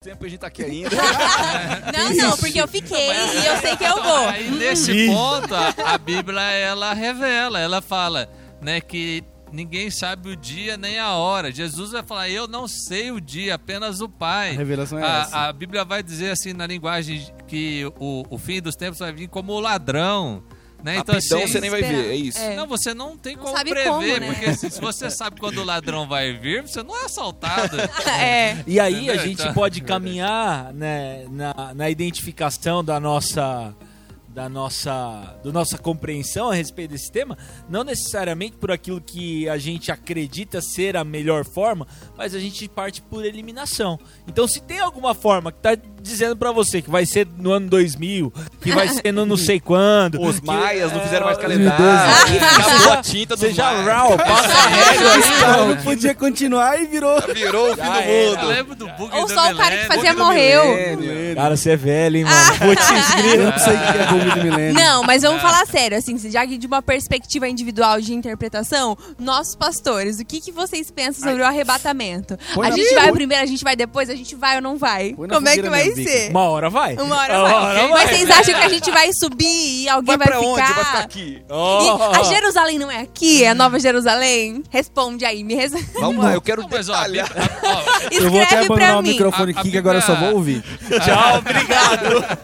tempo 0.00 0.24
a 0.24 0.28
gente 0.28 0.38
tá 0.38 0.46
aqui 0.46 0.62
ainda. 0.62 0.90
Não, 1.92 2.14
não, 2.30 2.36
porque 2.36 2.60
eu 2.60 2.68
fiquei 2.68 3.10
e 3.10 3.46
eu 3.46 3.56
sei 3.58 3.76
que 3.76 3.84
eu 3.84 4.02
vou. 4.02 4.28
Aí 4.28 4.50
nesse 4.50 5.06
ponto 5.06 5.54
a, 5.54 5.94
a 5.94 5.98
Bíblia 5.98 6.40
ela 6.40 6.92
revela, 6.94 7.58
ela 7.58 7.80
fala, 7.82 8.28
né, 8.60 8.80
que 8.80 9.22
ninguém 9.54 9.90
sabe 9.90 10.28
o 10.30 10.36
dia 10.36 10.76
nem 10.76 10.98
a 10.98 11.12
hora. 11.12 11.50
Jesus 11.52 11.92
vai 11.92 12.02
falar: 12.02 12.28
"Eu 12.28 12.46
não 12.48 12.66
sei 12.68 13.10
o 13.10 13.20
dia, 13.20 13.54
apenas 13.54 14.00
o 14.00 14.04
A 14.06 14.08
Pai". 14.08 14.56
revelação 14.56 14.98
é 14.98 15.02
essa. 15.22 15.36
A, 15.36 15.48
a 15.48 15.52
Bíblia 15.52 15.84
vai 15.84 16.02
dizer 16.02 16.30
assim 16.30 16.52
na 16.52 16.66
linguagem 16.66 17.26
que 17.46 17.84
o, 17.98 18.24
o 18.28 18.36
fim 18.38 18.60
dos 18.60 18.74
tempos 18.76 18.98
vai 18.98 19.12
vir 19.12 19.28
como 19.28 19.52
o 19.52 19.60
ladrão, 19.60 20.42
né? 20.82 20.98
Então 20.98 21.14
Rapidão 21.14 21.38
assim, 21.38 21.52
você 21.52 21.60
nem 21.60 21.70
vai 21.70 21.82
ver, 21.82 22.10
é 22.10 22.14
isso. 22.16 22.38
É. 22.38 22.56
não, 22.56 22.66
você 22.66 22.92
não 22.92 23.16
tem 23.16 23.36
Não 23.36 23.44
como 23.44 23.58
prever, 23.60 23.84
como, 23.88 24.00
né? 24.02 24.26
porque 24.32 24.54
se, 24.54 24.68
você 24.80 25.10
sabe 25.10 25.40
quando 25.40 25.58
o 25.58 25.64
ladrão 25.64 26.06
vai 26.06 26.32
vir, 26.34 26.62
você 26.62 26.82
não 26.82 26.94
é 27.00 27.04
assaltado. 27.06 27.76
É. 28.20 28.56
E 28.66 28.78
aí 28.78 28.94
a 28.94 29.14
Entendeu? 29.14 29.18
gente 29.24 29.40
Então- 29.42 29.54
pode 29.54 29.80
caminhar 29.84 30.72
né, 30.74 31.24
na, 31.30 31.72
na 31.74 31.88
identificação 31.88 32.84
da 32.84 32.98
nossa 33.00 33.74
da 34.34 34.48
nossa 34.48 35.38
do 35.44 35.52
nossa 35.52 35.78
compreensão 35.78 36.50
a 36.50 36.54
respeito 36.54 36.90
desse 36.90 37.10
tema, 37.10 37.38
não 37.68 37.84
necessariamente 37.84 38.56
por 38.56 38.72
aquilo 38.72 39.00
que 39.00 39.48
a 39.48 39.56
gente 39.56 39.92
acredita 39.92 40.60
ser 40.60 40.96
a 40.96 41.04
melhor 41.04 41.44
forma, 41.44 41.86
mas 42.16 42.34
a 42.34 42.40
gente 42.40 42.68
parte 42.68 43.00
por 43.00 43.24
eliminação. 43.24 43.98
Então, 44.26 44.48
se 44.48 44.60
tem 44.60 44.80
alguma 44.80 45.14
forma 45.14 45.52
que 45.52 45.60
tá 45.60 45.76
dizendo 46.04 46.36
pra 46.36 46.52
você 46.52 46.82
que 46.82 46.90
vai 46.90 47.06
ser 47.06 47.26
no 47.38 47.50
ano 47.52 47.68
2000, 47.68 48.32
que 48.60 48.70
vai 48.72 48.86
ser 48.88 49.10
no 49.12 49.24
não 49.24 49.36
sei 49.36 49.58
quando, 49.58 50.20
Os 50.20 50.38
que- 50.38 50.46
maias 50.46 50.92
não 50.92 51.00
fizeram 51.00 51.26
mais 51.26 51.38
calendário. 51.38 51.84
Acabou 51.84 52.92
a 52.92 52.96
tinta 53.02 53.36
Você 53.36 53.52
já 53.52 53.72
maias. 53.72 53.86
rau, 53.86 54.16
passa 54.18 54.48
a 54.58 54.66
régua 54.68 55.10
aí, 55.12 55.68
não 55.74 55.76
podia 55.82 56.14
continuar 56.14 56.80
e 56.80 56.86
virou. 56.86 57.20
Virou 57.34 57.72
o 57.72 57.76
fim 57.76 57.82
Já 57.82 58.00
do 58.00 58.06
mundo. 58.06 58.40
Eu 58.42 58.48
lembro 58.48 58.74
do 58.74 58.86
bug 58.86 59.16
Ou 59.16 59.26
do 59.26 59.32
só 59.32 59.50
o 59.50 59.56
cara 59.56 59.76
que 59.78 59.86
fazia 59.86 60.14
morreu. 60.14 60.62
Cara, 61.34 61.56
você 61.56 61.70
é 61.70 61.76
velho, 61.76 62.16
hein, 62.18 62.24
mano? 62.24 62.58
Putz, 62.58 62.88
Eu 63.34 63.50
não 63.50 63.58
sei 63.58 63.74
o 63.74 63.78
que 63.78 63.98
é 63.98 64.06
bug 64.06 64.30
do 64.40 64.44
milênio. 64.44 64.74
Não, 64.74 65.02
mas 65.02 65.22
vamos 65.22 65.40
falar 65.40 65.66
sério, 65.66 65.96
assim, 65.96 66.18
já 66.30 66.46
que 66.46 66.58
de 66.58 66.66
uma 66.66 66.82
perspectiva 66.82 67.48
individual 67.48 68.00
de 68.00 68.12
interpretação, 68.14 68.96
nossos 69.18 69.54
pastores, 69.56 70.18
o 70.20 70.24
que, 70.24 70.40
que 70.40 70.52
vocês 70.52 70.90
pensam 70.90 71.24
sobre 71.28 71.42
o 71.42 71.46
arrebatamento? 71.46 72.38
A 72.62 72.70
gente 72.70 72.94
vai 72.94 73.10
primeiro, 73.12 73.42
a 73.42 73.46
gente 73.46 73.64
vai 73.64 73.74
depois, 73.74 74.10
a 74.10 74.14
gente 74.14 74.34
vai 74.36 74.56
ou 74.56 74.62
não 74.62 74.76
vai? 74.76 75.12
Como 75.14 75.48
é 75.48 75.54
que 75.56 75.68
vai 75.70 75.93
Uma 76.30 76.42
hora 76.48 76.70
vai. 76.70 76.94
Uma 76.96 77.16
hora 77.16 77.38
Uma 77.38 77.48
vai. 77.48 77.54
hora 77.54 77.88
Mas 77.88 78.10
vocês 78.10 78.30
acham 78.30 78.54
que 78.54 78.60
a 78.60 78.68
gente 78.68 78.90
vai 78.90 79.12
subir 79.12 79.82
e 79.82 79.88
alguém 79.88 80.16
Vai 80.16 80.18
vai, 80.18 80.26
pra 80.26 80.40
onde? 80.40 80.60
ficar? 80.62 80.74
Vai 80.74 80.84
ficar 80.84 80.98
aqui. 81.00 81.42
Oh. 81.50 82.14
E 82.14 82.18
a 82.18 82.22
Jerusalém 82.24 82.78
não 82.78 82.90
é 82.90 83.00
aqui? 83.00 83.44
É 83.44 83.50
a 83.50 83.54
Nova 83.54 83.78
Jerusalém? 83.78 84.62
Responde 84.70 85.24
aí, 85.24 85.44
me 85.44 85.54
res... 85.54 85.72
Vamos 85.94 86.24
lá, 86.24 86.32
eu 86.34 86.40
quero 86.40 86.62
Não, 86.62 86.68
mas 86.70 86.88
ó, 86.88 87.04
Eu 88.10 88.30
vou 88.30 88.42
até 88.42 88.58
abandonar 88.60 88.98
o 88.98 89.02
microfone 89.02 89.52
A- 89.52 89.56
a 89.56 89.60
aqui 89.60 89.70
que 89.70 89.78
agora 89.78 89.98
eu 89.98 90.02
só 90.02 90.14
vou 90.14 90.34
ouvir. 90.34 90.62
Tchau, 91.04 91.38
obrigado. 91.38 92.38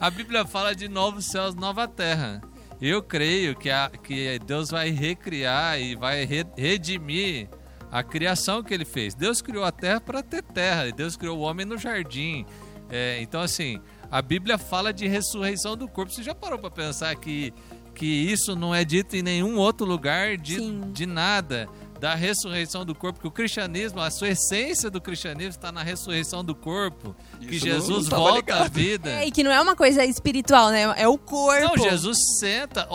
A 0.00 0.10
Bíblia 0.10 0.44
fala 0.44 0.74
de 0.74 0.88
novos 0.88 1.26
céus, 1.26 1.54
nova 1.54 1.86
terra. 1.88 2.40
Eu 2.80 3.02
creio 3.02 3.56
que, 3.56 3.70
a, 3.70 3.90
que 4.02 4.38
Deus 4.46 4.70
vai 4.70 4.90
recriar 4.90 5.80
e 5.80 5.94
vai 5.94 6.24
re- 6.26 6.44
redimir 6.56 7.48
a 7.90 8.02
criação 8.02 8.62
que 8.62 8.74
ele 8.74 8.84
fez. 8.84 9.14
Deus 9.14 9.40
criou 9.40 9.64
a 9.64 9.72
terra 9.72 10.00
para 10.00 10.22
ter 10.22 10.42
terra, 10.42 10.86
e 10.88 10.92
Deus 10.92 11.16
criou 11.16 11.38
o 11.38 11.40
homem 11.40 11.64
no 11.64 11.78
jardim. 11.78 12.44
É, 12.90 13.20
então, 13.20 13.40
assim, 13.40 13.80
a 14.10 14.22
Bíblia 14.22 14.58
fala 14.58 14.92
de 14.92 15.06
ressurreição 15.08 15.76
do 15.76 15.88
corpo. 15.88 16.12
Você 16.12 16.22
já 16.22 16.34
parou 16.34 16.58
para 16.58 16.70
pensar 16.70 17.14
que, 17.16 17.52
que 17.94 18.06
isso 18.06 18.54
não 18.54 18.74
é 18.74 18.84
dito 18.84 19.16
em 19.16 19.22
nenhum 19.22 19.56
outro 19.56 19.84
lugar 19.86 20.36
de, 20.36 20.56
Sim. 20.56 20.80
de 20.92 21.06
nada? 21.06 21.68
Da 21.98 22.14
ressurreição 22.14 22.84
do 22.84 22.94
corpo, 22.94 23.18
que 23.20 23.26
o 23.26 23.30
cristianismo, 23.30 24.00
a 24.02 24.10
sua 24.10 24.28
essência 24.28 24.90
do 24.90 25.00
cristianismo 25.00 25.48
está 25.48 25.72
na 25.72 25.82
ressurreição 25.82 26.44
do 26.44 26.54
corpo, 26.54 27.16
que 27.40 27.56
Isso 27.56 27.66
não- 27.66 27.72
Jesus 27.72 28.04
não 28.04 28.10
tava 28.10 28.22
volta 28.22 28.36
à 28.36 28.36
ligado. 28.58 28.72
vida. 28.74 29.10
É, 29.10 29.26
e 29.26 29.30
que 29.30 29.42
não 29.42 29.50
é 29.50 29.58
uma 29.58 29.74
coisa 29.74 30.04
espiritual, 30.04 30.68
né? 30.68 30.82
É 30.98 31.08
o 31.08 31.16
corpo. 31.16 31.74
Não, 31.74 31.82
Jesus 31.82 32.18
senta. 32.38 32.86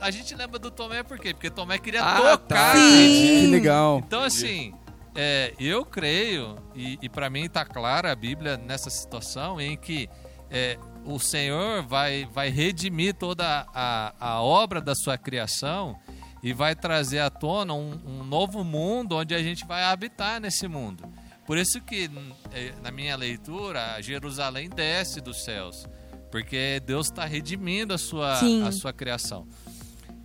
A 0.00 0.10
gente 0.12 0.32
lembra 0.36 0.60
do 0.60 0.70
Tomé 0.70 1.02
por 1.02 1.18
quê? 1.18 1.34
Porque 1.34 1.50
Tomé 1.50 1.76
queria 1.76 2.04
Ah, 2.04 2.36
tocar. 2.38 2.38
tá. 2.46 2.74
Sim. 2.76 3.40
Que 3.40 3.46
legal. 3.48 4.00
Então, 4.06 4.22
assim, 4.22 4.72
é, 5.16 5.54
eu 5.58 5.84
creio, 5.84 6.56
e, 6.74 6.98
e 7.00 7.08
para 7.08 7.30
mim 7.30 7.44
está 7.44 7.64
clara 7.64 8.12
a 8.12 8.14
Bíblia 8.14 8.56
nessa 8.56 8.90
situação, 8.90 9.60
em 9.60 9.76
que 9.76 10.08
é, 10.50 10.78
o 11.04 11.18
Senhor 11.18 11.82
vai, 11.82 12.26
vai 12.32 12.50
redimir 12.50 13.14
toda 13.14 13.66
a, 13.72 14.14
a 14.20 14.42
obra 14.42 14.80
da 14.80 14.94
sua 14.94 15.16
criação 15.16 15.98
e 16.42 16.52
vai 16.52 16.74
trazer 16.74 17.20
à 17.20 17.30
tona 17.30 17.74
um, 17.74 18.00
um 18.04 18.24
novo 18.24 18.62
mundo 18.62 19.16
onde 19.16 19.34
a 19.34 19.42
gente 19.42 19.66
vai 19.66 19.82
habitar 19.84 20.40
nesse 20.40 20.68
mundo. 20.68 21.04
Por 21.46 21.56
isso 21.56 21.80
que, 21.80 22.10
eh, 22.52 22.74
na 22.82 22.90
minha 22.90 23.16
leitura, 23.16 24.00
Jerusalém 24.02 24.68
desce 24.68 25.20
dos 25.20 25.44
céus. 25.44 25.86
Porque 26.30 26.82
Deus 26.84 27.06
está 27.06 27.24
redimindo 27.24 27.94
a 27.94 27.98
sua, 27.98 28.36
Sim. 28.36 28.66
a 28.66 28.72
sua 28.72 28.92
criação. 28.92 29.46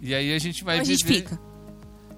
E 0.01 0.15
aí 0.15 0.33
a 0.33 0.39
gente 0.39 0.63
vai 0.63 0.79
a 0.79 0.83
gente 0.83 1.05
viver... 1.05 1.29
fica. 1.29 1.50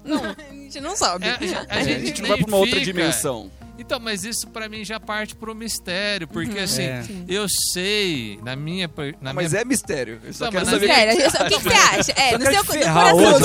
Não, 0.04 0.22
a 0.38 0.52
gente 0.52 0.80
não 0.80 0.96
sobe. 0.96 1.26
É, 1.26 1.30
a 1.68 1.82
gente, 1.82 1.92
a 1.94 1.98
gente 1.98 2.22
nem 2.22 2.28
vai 2.30 2.38
pra 2.38 2.46
uma 2.48 2.56
outra 2.58 2.80
dimensão. 2.80 3.50
Então, 3.76 3.98
mas 3.98 4.22
isso 4.24 4.46
pra 4.50 4.68
mim 4.68 4.84
já 4.84 5.00
parte 5.00 5.34
pro 5.34 5.52
mistério, 5.52 6.28
porque 6.28 6.58
Uhum. 6.58 6.62
assim, 6.64 6.82
É. 6.84 7.02
Eu 7.26 7.48
sei, 7.48 8.38
na 8.44 8.54
minha. 8.54 8.88
Na 9.20 9.32
Mas 9.32 9.50
minha... 9.50 9.62
é 9.62 9.64
mistério. 9.64 10.20
Eu 10.22 10.32
só 10.32 10.44
Não, 10.44 10.52
quero 10.52 10.64
mas 10.66 10.74
saber. 10.74 11.30
Só- 11.30 11.42
o 11.44 11.48
que, 11.48 11.56
que 11.56 11.62
você 11.64 11.68
acha? 11.74 12.12
É, 12.12 12.38
no 12.38 12.46
seu 12.46 12.64
ferrar 12.64 13.10
coração 13.10 13.34
hoje, 13.34 13.40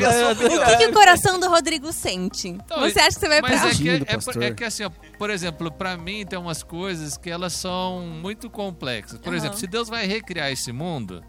do? 0.00 0.26
Rodrigo. 0.26 0.54
O 0.62 0.66
que, 0.66 0.76
que 0.76 0.86
o 0.86 0.92
coração 0.92 1.38
do 1.38 1.48
Rodrigo 1.48 1.92
sente? 1.92 2.48
Então, 2.48 2.80
você 2.80 2.98
acha 2.98 3.10
que 3.10 3.20
você 3.20 3.28
vai 3.28 3.40
Mas 3.42 3.60
pra 3.60 3.70
é 3.70 3.74
que, 3.74 3.88
é, 3.90 4.04
pastor. 4.16 4.42
é 4.42 4.50
que 4.50 4.64
assim, 4.64 4.82
ó, 4.82 4.90
por 5.16 5.30
exemplo, 5.30 5.70
pra 5.70 5.96
mim 5.96 6.26
tem 6.26 6.36
umas 6.36 6.64
coisas 6.64 7.16
que 7.16 7.30
elas 7.30 7.52
são 7.52 8.00
muito 8.00 8.50
complexas. 8.50 9.20
Por 9.20 9.28
Aham. 9.28 9.36
exemplo, 9.36 9.56
se 9.56 9.68
Deus 9.68 9.88
vai 9.88 10.04
recriar 10.04 10.50
esse 10.50 10.72
mundo, 10.72 11.22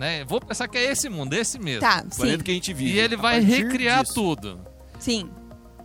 né? 0.00 0.24
Vou 0.24 0.40
pensar 0.40 0.66
que 0.66 0.76
é 0.78 0.90
esse 0.90 1.08
mundo, 1.08 1.34
esse 1.34 1.58
mesmo. 1.58 1.80
Tá, 1.82 2.02
Planeta 2.16 2.38
sim. 2.38 2.44
que 2.44 2.50
a 2.50 2.54
gente 2.54 2.72
vive. 2.72 2.94
E 2.96 2.98
ele 2.98 3.16
vai 3.16 3.38
recriar 3.40 4.02
disso. 4.02 4.14
tudo. 4.14 4.60
Sim. 4.98 5.30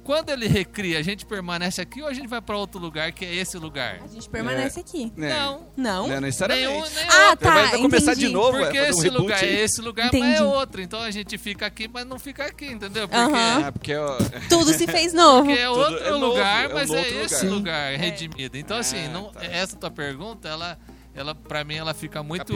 Quando 0.04 0.30
ele 0.30 0.48
recria, 0.48 1.00
a 1.00 1.02
gente 1.02 1.26
permanece 1.26 1.82
aqui 1.82 2.00
ou 2.00 2.08
a 2.08 2.14
gente 2.14 2.28
vai 2.28 2.40
pra 2.40 2.56
outro 2.56 2.80
lugar 2.80 3.12
que 3.12 3.26
é 3.26 3.34
esse 3.34 3.58
lugar? 3.58 4.02
A 4.04 4.08
gente 4.08 4.30
permanece 4.30 4.80
aqui. 4.80 5.12
É. 5.18 5.30
Não. 5.30 5.68
Não? 5.76 6.08
Não 6.08 6.16
é 6.16 6.22
necessariamente. 6.22 6.68
Nenhum, 6.70 6.86
nem 6.94 7.06
Ah, 7.10 7.30
outro. 7.32 7.48
tá. 7.48 7.54
vai, 7.56 7.68
vai 7.70 7.82
começar 7.82 8.12
entendi. 8.12 8.28
de 8.28 8.32
novo, 8.34 8.52
vai 8.52 8.66
Porque 8.66 8.78
fazer 8.86 8.92
um 8.94 9.00
esse 9.00 9.10
lugar 9.10 9.44
aí. 9.44 9.50
é 9.56 9.62
esse 9.64 9.82
lugar, 9.82 10.10
mas 10.14 10.14
é 10.14 10.18
Entendi. 10.30 10.44
outro. 10.44 10.82
Então 10.84 11.00
a 11.02 11.10
gente 11.10 11.38
fica 11.40 11.66
aqui, 11.66 11.90
mas 11.92 12.06
não 12.06 12.20
fica 12.20 12.46
aqui, 12.46 12.68
entendeu? 12.68 13.08
Porque, 13.08 13.20
Aham. 13.36 13.64
Ah, 13.66 13.72
porque 13.72 13.96
ó, 13.96 14.18
Tudo 14.48 14.74
se 14.74 14.86
fez 14.86 15.12
novo. 15.12 15.48
porque 15.48 15.60
é 15.60 15.68
outro 15.72 15.98
é 15.98 16.12
novo, 16.12 16.26
lugar, 16.28 16.66
é 16.66 16.68
um 16.68 16.74
mas 16.76 16.92
é 16.92 17.10
esse 17.24 17.46
lugar. 17.48 17.56
lugar 17.92 17.98
redimido. 17.98 18.58
Então, 18.60 18.78
assim, 18.78 19.08
não, 19.08 19.32
tá. 19.32 19.44
essa 19.44 19.76
tua 19.76 19.90
pergunta, 19.90 20.48
ela, 20.48 20.78
ela 21.16 21.34
para 21.34 21.64
mim, 21.64 21.76
ela 21.76 21.94
fica 21.94 22.22
muito 22.22 22.54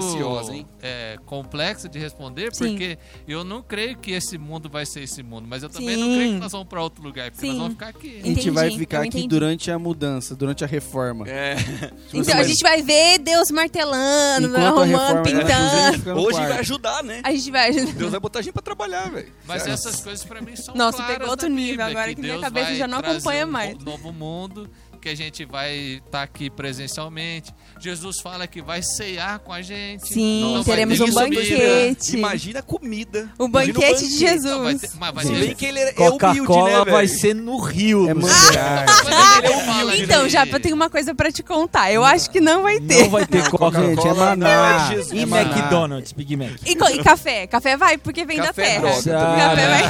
é, 0.82 1.18
complexa 1.26 1.88
de 1.88 1.98
responder, 1.98 2.54
Sim. 2.54 2.70
porque 2.70 2.98
eu 3.28 3.44
não 3.44 3.62
creio 3.62 3.98
que 3.98 4.12
esse 4.12 4.38
mundo 4.38 4.70
vai 4.70 4.86
ser 4.86 5.02
esse 5.04 5.24
mundo, 5.24 5.48
mas 5.48 5.64
eu 5.64 5.70
também 5.70 5.96
Sim. 5.96 6.02
não 6.02 6.16
creio 6.16 6.34
que 6.34 6.40
nós 6.40 6.52
vamos 6.52 6.68
para 6.68 6.82
outro 6.82 7.02
lugar, 7.04 7.32
porque 7.32 7.46
Sim. 7.46 7.54
nós 7.54 7.58
vamos 7.58 7.74
ficar 7.74 7.88
aqui. 7.88 8.08
A 8.08 8.12
gente 8.18 8.30
Entendi, 8.30 8.50
vai 8.52 8.72
ficar 8.72 8.98
eu 8.98 9.02
aqui 9.02 9.08
entendi. 9.10 9.28
durante 9.28 9.72
a 9.72 9.80
mudança, 9.80 10.36
durante 10.36 10.64
a 10.64 10.68
reforma. 10.68 11.26
é, 11.30 11.56
Então 12.14 12.38
a 12.38 12.44
gente 12.44 12.62
vai 12.62 12.82
ver 12.82 13.20
Deus 13.20 13.50
martelando, 13.52 14.48
Enquanto 14.48 14.80
arrumando, 14.80 15.16
tá 15.16 15.22
pintando. 15.22 16.20
hoje 16.22 16.38
vai 16.40 16.60
ajudar, 16.60 17.04
né? 17.04 17.22
A 17.24 17.32
gente 17.32 17.52
vai. 17.52 17.72
Deus 17.72 18.12
vai 18.12 18.20
botar 18.20 18.40
a 18.40 18.42
gente 18.42 18.54
pra 18.54 18.62
trabalhar, 18.62 19.10
velho. 19.10 19.32
Mas 19.46 19.62
Sério. 19.62 19.74
essas 19.74 20.02
coisas 20.02 20.24
pra 20.26 20.42
mim 20.42 20.56
são 20.56 20.76
Nossa, 20.76 20.98
claras 20.98 21.18
pegou 21.18 21.30
outro 21.30 21.48
nível 21.48 21.70
Bíblia, 21.70 21.86
agora 21.88 22.14
que 22.16 22.22
minha 22.22 22.34
Deus 22.34 22.44
cabeça 22.44 22.66
vai 22.68 22.76
já 22.78 22.88
não 22.88 22.98
acompanha 23.00 23.46
um 23.46 23.52
mais. 23.52 23.78
no- 23.78 23.86
novo 23.86 24.12
mundo, 24.12 24.70
que 25.00 25.10
a 25.10 25.16
gente 25.16 25.46
vai 25.46 26.02
estar 26.06 26.22
aqui 26.24 26.50
presencialmente. 26.50 27.54
Jesus 27.80 28.20
fala 28.20 28.46
que 28.46 28.62
vai 28.62 28.82
ceiar 28.82 29.40
com 29.40 29.54
a 29.54 29.62
gente. 29.62 30.08
Sim, 30.14 30.62
teremos 30.66 30.98
ter 30.98 31.04
um 31.06 31.14
banquete. 31.14 32.16
Imagina 32.18 32.60
a 32.60 32.64
comida. 32.64 33.30
O 33.38 33.46
Imagina 33.46 33.74
banquete 33.74 34.08
de 34.08 34.18
Jesus. 34.18 34.44
Não, 34.44 34.64
vai 34.64 34.76
ter, 34.76 34.90
mas 35.00 35.14
vai 35.16 35.26
Se 35.26 35.32
bem 35.32 35.56
que 35.56 35.66
ele 35.66 35.80
é, 35.80 35.94
é 35.96 36.10
humilde, 36.10 36.20
Coca-Cola 36.20 36.86
né, 36.86 36.92
vai 36.92 37.08
ser 37.08 37.34
no 37.34 37.58
Rio. 37.58 38.10
É. 38.10 38.14
Mas 38.14 39.44
ele 39.44 39.64
fala 39.66 39.98
Então, 39.98 40.28
já 40.30 40.46
eu 40.46 40.60
tenho 40.60 40.76
uma 40.76 40.90
coisa 40.90 41.16
pra 41.16 41.32
te 41.32 41.42
contar. 41.42 41.92
Eu 41.92 42.04
acho 42.04 42.30
que 42.30 42.42
não 42.42 42.64
vai 42.64 42.80
ter. 42.80 43.04
Não 43.04 43.10
vai 43.10 43.26
ter 43.26 43.50
Coca-Cola 43.50 44.34
é 44.34 44.36
não, 44.36 44.48
maná. 44.48 44.86
é 44.92 44.96
Jesus. 44.96 45.12
E 45.14 45.22
é 45.22 45.26
maná. 45.26 45.58
McDonald's, 45.58 46.12
Big 46.12 46.36
Mac. 46.36 46.52
E, 46.66 46.72
e 46.72 47.04
café? 47.04 47.48
Café 47.48 47.78
vai 47.78 47.98
porque 47.98 48.26
vem 48.26 48.38
Café 48.38 48.80
da 48.80 48.90
terra. 48.90 49.02
droga. 49.02 49.38
Café 49.38 49.68
vai 49.68 49.84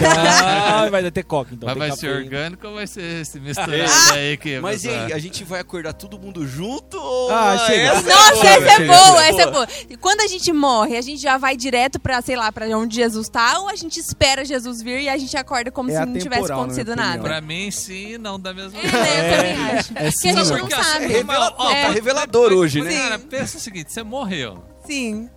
Ah, 0.70 0.90
vai 0.90 1.12
ter 1.12 1.24
coca, 1.24 1.54
então. 1.54 1.68
Mas 1.68 1.78
vai 1.78 1.92
ser 1.92 2.10
orgânico 2.10 2.68
ou 2.68 2.76
vai 2.76 2.88
ser 2.88 3.22
esse 3.22 3.40
misturado 3.40 4.14
aí 4.14 4.38
que 4.38 4.60
Mas 4.60 4.84
e 4.84 4.88
vai- 4.90 4.99
aí, 5.06 5.14
a 5.14 5.20
gente 5.20 5.44
vai 5.44 5.60
acordar 5.60 5.94
todo 5.94 6.18
mundo 6.20 6.46
junto? 6.48 6.98
ou- 6.98 7.32
Ah, 7.32 7.58
chega. 7.68 7.82
essa 7.90 8.02
Nossa, 8.10 8.34
boa, 8.34 8.46
essa 8.46 8.72
é 8.82 8.86
boa, 8.88 9.24
essa 9.26 9.42
é 9.42 9.52
boa. 9.52 9.68
E 9.90 9.98
quando 9.98 10.22
a 10.22 10.28
gente 10.28 10.52
morre, 10.52 10.98
a 10.98 11.02
gente 11.02 11.22
já 11.22 11.38
vai 11.38 11.56
direto 11.56 12.00
pra, 12.00 12.22
sei 12.22 12.36
lá, 12.36 12.52
pra 12.52 12.66
onde 12.78 12.96
Jesus 12.96 13.30
tá, 13.30 13.60
ou 13.60 13.70
a 13.70 13.76
gente 13.76 14.00
espera 14.00 14.44
Jesus 14.46 14.82
vir 14.82 15.02
e 15.02 15.10
a 15.10 15.18
gente 15.18 15.36
acorda 15.38 15.72
como 15.72 15.90
É 15.90 15.94
se 16.00 16.06
não 16.06 16.14
tivesse 16.18 16.42
na 16.42 16.48
minha 16.48 16.58
acontecido 16.58 16.90
opinião. 16.92 17.10
nada? 17.10 17.24
Pra 17.24 17.42
mim, 17.42 17.72
sim, 17.72 18.18
não 18.18 18.40
da 18.40 18.54
mesma 18.54 18.80
É, 18.80 18.84
né? 18.84 18.90
Eu 19.32 19.38
também 19.38 19.78
acho. 19.80 19.92
é 19.94 19.96
que 19.96 20.08
a 20.08 20.12
sim, 20.12 20.34
gente 20.36 20.50
não. 20.50 20.60
Porque 20.60 20.84
sabe. 20.84 21.06
É 21.06 21.08
revela- 21.08 21.54
ó, 21.58 21.72
É. 21.72 21.86
tá 21.86 21.92
revelador 21.92 22.52
hoje, 22.54 22.82
né? 22.82 22.92
Cara, 22.94 23.20
pensa 23.20 23.58
o 23.58 23.60
seguinte, 23.60 23.92
você 23.92 24.04
morreu. 24.04 24.64
Sim, 24.86 25.30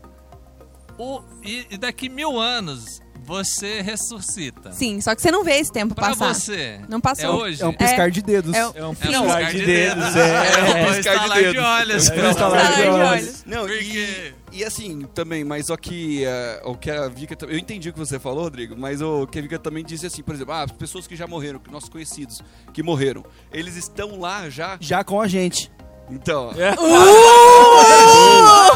O- 0.98 1.22
e, 1.42 1.66
e 1.70 1.76
daqui 1.78 2.08
mil 2.08 2.38
anos, 2.38 3.00
você 3.24 3.80
ressuscita. 3.80 4.72
sim. 4.72 5.00
Só 5.00 5.14
que 5.14 5.22
você 5.22 5.30
não 5.30 5.44
vê 5.44 5.52
esse 5.58 5.70
tempo 5.72 5.94
Pra 5.94 6.08
passar. 6.08 6.34
você, 6.34 6.80
Não 6.88 7.00
passou. 7.00 7.24
é 7.24 7.30
hoje? 7.30 7.62
É 7.62 7.66
um 7.66 7.72
piscar 7.72 8.10
de 8.10 8.22
dedos. 8.22 8.54
É 8.54 8.66
o- 8.66 8.72
É 8.74 8.86
um 8.86 8.94
piscar 8.94 9.52
de 9.52 9.64
dedos, 9.64 10.16
é. 10.16 10.28
É 10.28 10.62
um 10.90 10.92
Piscar 10.92 10.92
de 10.92 10.98
estalar 11.00 11.38
de 11.38 11.44
dedos. 11.44 11.64
olhos. 11.64 12.10
É 12.10 12.14
um 12.26 12.30
Estalar 12.30 12.74
de 12.76 12.82
olhos. 12.88 13.44
Não, 13.46 13.60
Porque- 13.66 14.34
e, 14.52 14.58
e 14.58 14.64
assim, 14.64 15.02
também, 15.14 15.44
mas 15.44 15.66
só 15.66 15.76
que 15.76 16.24
eh, 16.24 16.60
o 16.64 16.74
que 16.74 16.90
a 16.90 17.08
Vika 17.08 17.36
também. 17.36 17.56
Eu 17.56 17.60
entendi 17.60 17.88
o 17.88 17.92
que 17.92 17.98
você 17.98 18.18
falou, 18.18 18.44
Rodrigo, 18.44 18.74
mas 18.76 19.00
o 19.00 19.26
que 19.26 19.38
a 19.38 19.42
Vika 19.42 19.58
também 19.58 19.84
disse 19.84 20.06
assim, 20.06 20.22
por 20.22 20.34
exemplo, 20.34 20.52
ah, 20.52 20.62
as 20.64 20.72
pessoas 20.72 21.06
que 21.06 21.14
já 21.16 21.26
morreram, 21.26 21.58
que 21.58 21.70
nossos 21.70 21.88
conhecidos 21.88 22.42
que 22.72 22.82
morreram, 22.82 23.24
eles 23.52 23.76
estão 23.76 24.18
lá 24.20 24.48
já. 24.50 24.76
Já 24.80 25.02
com 25.04 25.20
a 25.20 25.28
gente. 25.28 25.70
Então, 26.10 26.50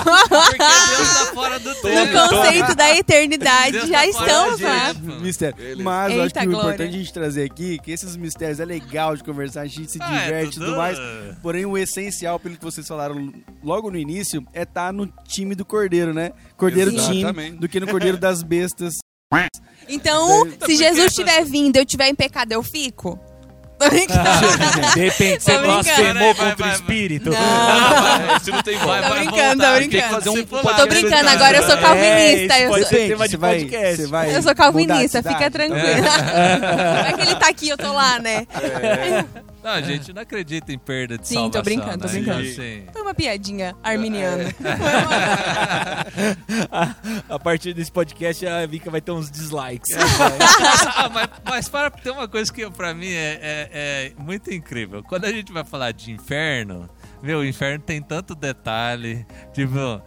Porque 0.04 0.58
Deus 0.58 1.08
tá 1.14 1.26
fora 1.34 1.58
do 1.58 1.68
No 1.68 1.74
tempo. 1.76 2.12
conceito 2.28 2.74
da 2.74 2.96
eternidade, 2.96 3.72
Deus 3.72 3.88
já 3.88 3.98
tá 3.98 4.06
estamos 4.06 4.60
lá. 4.60 4.94
Mistério. 5.20 5.56
Beleza. 5.56 5.82
Mas 5.82 6.12
eu 6.12 6.18
acho 6.18 6.26
Eita, 6.28 6.40
que 6.40 6.46
o 6.46 6.50
glória. 6.50 6.66
importante 6.68 6.88
a 6.94 6.98
gente 6.98 7.12
trazer 7.12 7.44
aqui 7.44 7.78
que 7.78 7.90
esses 7.90 8.16
mistérios 8.16 8.60
é 8.60 8.64
legal 8.64 9.16
de 9.16 9.24
conversar, 9.24 9.62
a 9.62 9.66
gente 9.66 9.90
se 9.90 9.98
Ah, 10.00 10.14
é 10.16 10.24
diverte 10.24 10.48
e 10.48 10.54
tudo- 10.54 10.66
tudo 10.66 10.76
mais. 10.76 10.98
Porém, 11.42 11.66
o 11.66 11.76
essencial, 11.76 12.38
pelo 12.38 12.56
que 12.56 12.64
vocês 12.64 12.86
falaram 12.86 13.32
logo 13.62 13.90
no 13.90 13.98
início, 13.98 14.44
é 14.52 14.62
estar 14.62 14.92
no 14.92 15.06
time 15.26 15.54
do 15.54 15.64
Cordeiro, 15.64 16.12
né? 16.14 16.32
Cordeiro 16.56 16.90
time 16.92 17.18
Exatamente. 17.20 17.56
do 17.58 17.68
que 17.68 17.80
no 17.80 17.86
Cordeiro 17.88 18.16
das 18.16 18.42
Bestas. 18.42 18.94
Então, 19.88 20.48
Tá 20.52 20.66
se 20.66 20.76
Jesus 20.76 21.06
estiver 21.06 21.44
vindo 21.44 21.76
e 21.76 21.78
eu 21.80 21.84
estiver 21.84 22.08
em 22.08 22.14
pecado, 22.14 22.52
eu 22.52 22.62
fico? 22.62 23.18
Tô 23.78 23.88
brincando. 23.90 24.20
De 24.94 25.00
repente 25.00 25.42
você 25.42 25.58
blasfemou 25.58 26.34
contra 26.34 26.54
o 26.54 26.56
vai, 26.56 26.56
vai. 26.56 26.74
espírito. 26.74 27.30
Não. 27.30 28.36
Isso 28.36 28.50
não 28.50 28.62
tem 28.62 28.78
Vai. 28.78 29.02
Tô 29.02 29.08
vai 29.08 29.18
brincando, 29.18 29.62
voltar. 29.62 29.72
tô 29.72 29.76
brincando. 29.76 30.14
fazer 30.14 30.30
um 30.30 30.44
Tô 30.44 30.86
brincando, 30.86 31.28
agora 31.28 31.56
eu 31.56 31.62
sou 31.62 31.76
calvinista. 31.76 32.54
É, 32.54 32.66
eu 32.66 32.72
sou... 32.72 32.84
tema 32.86 33.28
de 33.28 33.30
você 33.30 33.36
vai, 33.36 33.58
podcast. 33.58 33.96
você 33.96 34.06
vai 34.06 34.36
Eu 34.36 34.42
sou 34.42 34.54
calvinista, 34.54 35.22
fica 35.22 35.50
tranquilo. 35.50 35.76
Vai 37.02 37.12
que 37.14 37.20
ele 37.22 37.34
tá 37.36 37.48
aqui, 37.48 37.68
eu 37.68 37.76
tô 37.76 37.92
lá, 37.92 38.18
né? 38.18 38.46
Não, 39.66 39.72
a 39.72 39.80
gente 39.82 40.12
não 40.12 40.22
acredita 40.22 40.72
em 40.72 40.78
perda 40.78 41.18
de 41.18 41.26
Sim, 41.26 41.34
tô 41.34 41.40
salvação. 41.40 41.62
brincando, 41.64 41.98
tô 41.98 42.06
né? 42.06 42.12
brincando. 42.12 42.40
Assim, 42.48 42.84
Foi 42.92 43.02
uma 43.02 43.12
piadinha 43.14 43.74
arminiana. 43.82 44.44
a, 46.70 46.94
a 47.34 47.38
partir 47.40 47.74
desse 47.74 47.90
podcast 47.90 48.46
a 48.46 48.64
Vika 48.64 48.88
vai 48.92 49.00
ter 49.00 49.10
uns 49.10 49.28
dislikes. 49.28 49.90
ah, 50.94 51.08
mas, 51.12 51.28
mas 51.44 51.68
para 51.68 51.90
ter 51.90 52.10
uma 52.10 52.28
coisa 52.28 52.52
que 52.52 52.70
pra 52.70 52.94
mim 52.94 53.10
é, 53.10 53.38
é- 53.42 53.70
é 53.72 54.12
muito 54.22 54.54
incrível. 54.54 55.02
Quando 55.02 55.24
a 55.24 55.32
gente 55.32 55.52
vai 55.52 55.64
falar 55.64 55.90
de 55.90 56.12
inferno, 56.12 56.88
meu, 57.20 57.40
o 57.40 57.44
inferno 57.44 57.82
tem 57.82 58.00
tanto 58.00 58.36
detalhe. 58.36 59.26
Tipo, 59.52 60.00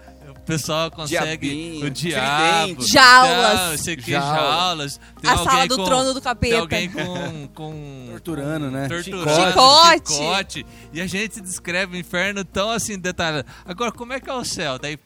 pessoal 0.49 0.91
consegue. 0.91 1.47
Diabinho, 1.47 1.85
o 1.85 1.89
diabo. 1.89 2.65
tridente. 2.67 2.91
Jaulas. 2.91 3.59
Não, 3.71 3.77
sei 3.77 3.95
que, 3.95 4.12
Jaula. 4.12 4.35
jaulas. 4.35 4.99
Tem 5.21 5.29
A 5.29 5.33
alguém 5.33 5.47
sala 5.49 5.67
do 5.67 5.77
com- 5.77 5.83
trono 5.85 6.07
do 6.13 6.13
Tem 6.15 6.23
capeta. 6.23 6.57
alguém 6.59 6.89
com. 6.89 7.47
com 7.53 8.05
Torturando, 8.12 8.69
né? 8.71 8.88
torturando, 8.88 9.29
Chicote. 9.29 10.13
chicote. 10.13 10.65
E 10.91 10.99
a 11.01 11.07
gente 11.07 11.39
descreve 11.39 11.95
o 11.95 11.99
inferno 11.99 12.43
tão 12.43 12.69
assim 12.71 12.97
detalhado. 12.97 13.47
Agora, 13.65 13.91
como 13.91 14.12
é 14.13 14.19
que 14.19 14.29
é 14.29 14.33
o 14.33 14.43
céu? 14.43 14.77
Daí. 14.79 14.97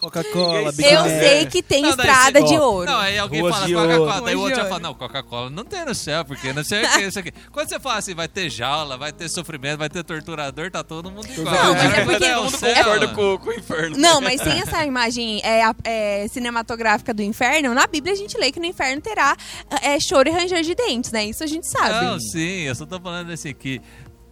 Coca-Cola, 0.00 0.72
Big 0.72 0.88
Eu 0.88 1.00
Mac. 1.02 1.08
sei 1.10 1.46
que 1.46 1.62
tem 1.62 1.82
Não, 1.82 1.94
daí 1.96 2.06
estrada 2.08 2.40
você- 2.40 2.54
de 2.54 2.58
ouro. 2.60 2.90
Não, 2.90 2.98
aí 2.98 3.18
alguém 3.18 3.40
Ruas 3.40 3.54
fala 3.54 3.66
de 3.66 3.74
Coca-Cola, 3.74 4.12
ouro. 4.14 4.24
daí 4.24 4.34
o 4.36 4.40
outro 4.40 4.56
já 4.56 4.64
fala, 4.64 4.80
não, 4.80 4.94
Coca-Cola 4.94 5.50
não 5.50 5.64
tem 5.64 5.84
no 5.84 5.94
céu, 5.94 6.24
porque 6.24 6.52
não 6.52 6.64
sei 6.64 6.84
o 6.84 6.88
que, 6.92 7.00
isso 7.02 7.18
aqui. 7.18 7.32
Quando 7.52 7.68
você 7.68 7.78
fala 7.78 7.98
assim, 7.98 8.14
vai 8.14 8.26
ter 8.28 8.48
jaula, 8.48 8.96
vai 8.96 9.12
ter 9.12 9.28
sofrimento, 9.28 9.78
vai 9.78 9.88
ter 9.88 10.02
torturador, 10.02 10.70
tá 10.70 10.82
todo 10.82 11.10
mundo 11.10 11.28
igual. 11.30 11.54
Não, 11.54 11.74
mas 11.74 11.92
é 11.94 12.04
porque- 12.04 12.18
Todo 12.30 12.42
mundo 12.44 12.58
concorda 12.58 13.08
com, 13.08 13.38
com 13.38 13.50
o 13.50 13.52
inferno. 13.54 13.96
Não, 13.98 14.20
mas 14.20 14.40
tem 14.40 14.60
essa 14.60 14.84
imagem 14.84 15.40
é, 15.44 15.64
a- 15.64 15.74
é, 15.84 16.26
cinematográfica 16.28 17.12
do 17.12 17.22
inferno. 17.22 17.74
Na 17.74 17.86
Bíblia 17.86 18.12
a 18.14 18.16
gente 18.16 18.36
lê 18.38 18.50
que 18.50 18.58
no 18.60 18.66
inferno 18.66 19.00
terá 19.02 19.36
é, 19.82 19.98
choro 20.00 20.28
e 20.28 20.32
ranger 20.32 20.62
de 20.62 20.74
dentes, 20.74 21.12
né? 21.12 21.24
Isso 21.24 21.44
a 21.44 21.46
gente 21.46 21.66
sabe. 21.66 22.06
Não, 22.06 22.18
sim, 22.18 22.62
eu 22.62 22.74
só 22.74 22.86
tô 22.86 22.98
falando 23.00 23.30
assim 23.32 23.52
que 23.54 23.80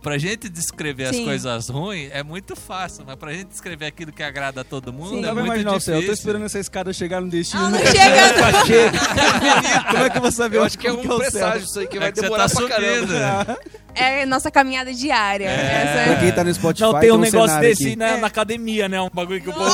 pra 0.09 0.19
gente 0.19 0.49
descrever 0.49 1.13
Sim. 1.13 1.21
as 1.21 1.25
coisas 1.27 1.69
ruins 1.69 2.09
é 2.13 2.23
muito 2.23 2.57
fácil, 2.57 3.05
mas 3.07 3.17
pra 3.17 3.33
gente 3.33 3.49
descrever 3.49 3.87
aquilo 3.87 4.11
que 4.13 4.23
agrada 4.23 4.63
a 4.63 4.65
todo 4.65 4.93
mundo 4.93 5.11
Sim. 5.11 5.27
é 5.27 5.33
muito 5.33 5.47
imaginar 5.47 5.77
o 5.77 5.81
céu. 5.81 5.95
Eu 5.97 6.01
tô 6.01 6.07
difícil. 6.07 6.23
esperando 6.23 6.47
essa 6.47 6.59
escada 6.59 6.93
chegar 6.93 7.21
no 7.21 7.29
destino. 7.29 7.67
Ah, 7.67 7.71
não 7.71 7.79
chega. 8.67 8.91
Como 9.91 10.05
é 10.05 10.11
que 10.11 10.17
eu 10.17 10.23
vou 10.23 10.33
saber 10.33 10.57
Eu 10.59 10.65
acho 10.65 10.79
que 10.79 10.87
é 10.87 10.93
um 10.93 10.97
que 10.97 11.09
presságio 11.09 11.65
isso 11.65 11.79
aí 11.79 11.87
que 11.87 11.97
É 11.97 12.01
vai 12.01 12.11
que 12.13 12.17
você 12.19 12.23
demorar 12.23 12.49
tá 12.49 12.55
pra 12.55 12.63
subindo. 12.63 13.09
caramba. 13.09 13.59
É 13.95 14.25
nossa 14.27 14.51
caminhada 14.51 14.93
diária. 14.95 15.49
Pra 15.49 16.13
é- 16.15 16.17
quem 16.21 16.33
tá 16.33 16.45
no 16.45 16.55
Spotify, 16.55 16.83
Não, 16.85 17.01
tem 17.01 17.11
um 17.11 17.15
um 17.17 17.19
negócio 17.19 17.59
desse 17.61 17.87
aqui. 17.89 17.97
na, 17.97 18.17
na 18.19 18.27
academia, 18.29 18.89
né? 18.89 19.01
Um 19.01 19.11
bagulho 19.13 19.41
que 19.43 19.49
o 19.49 19.53
povo 19.53 19.71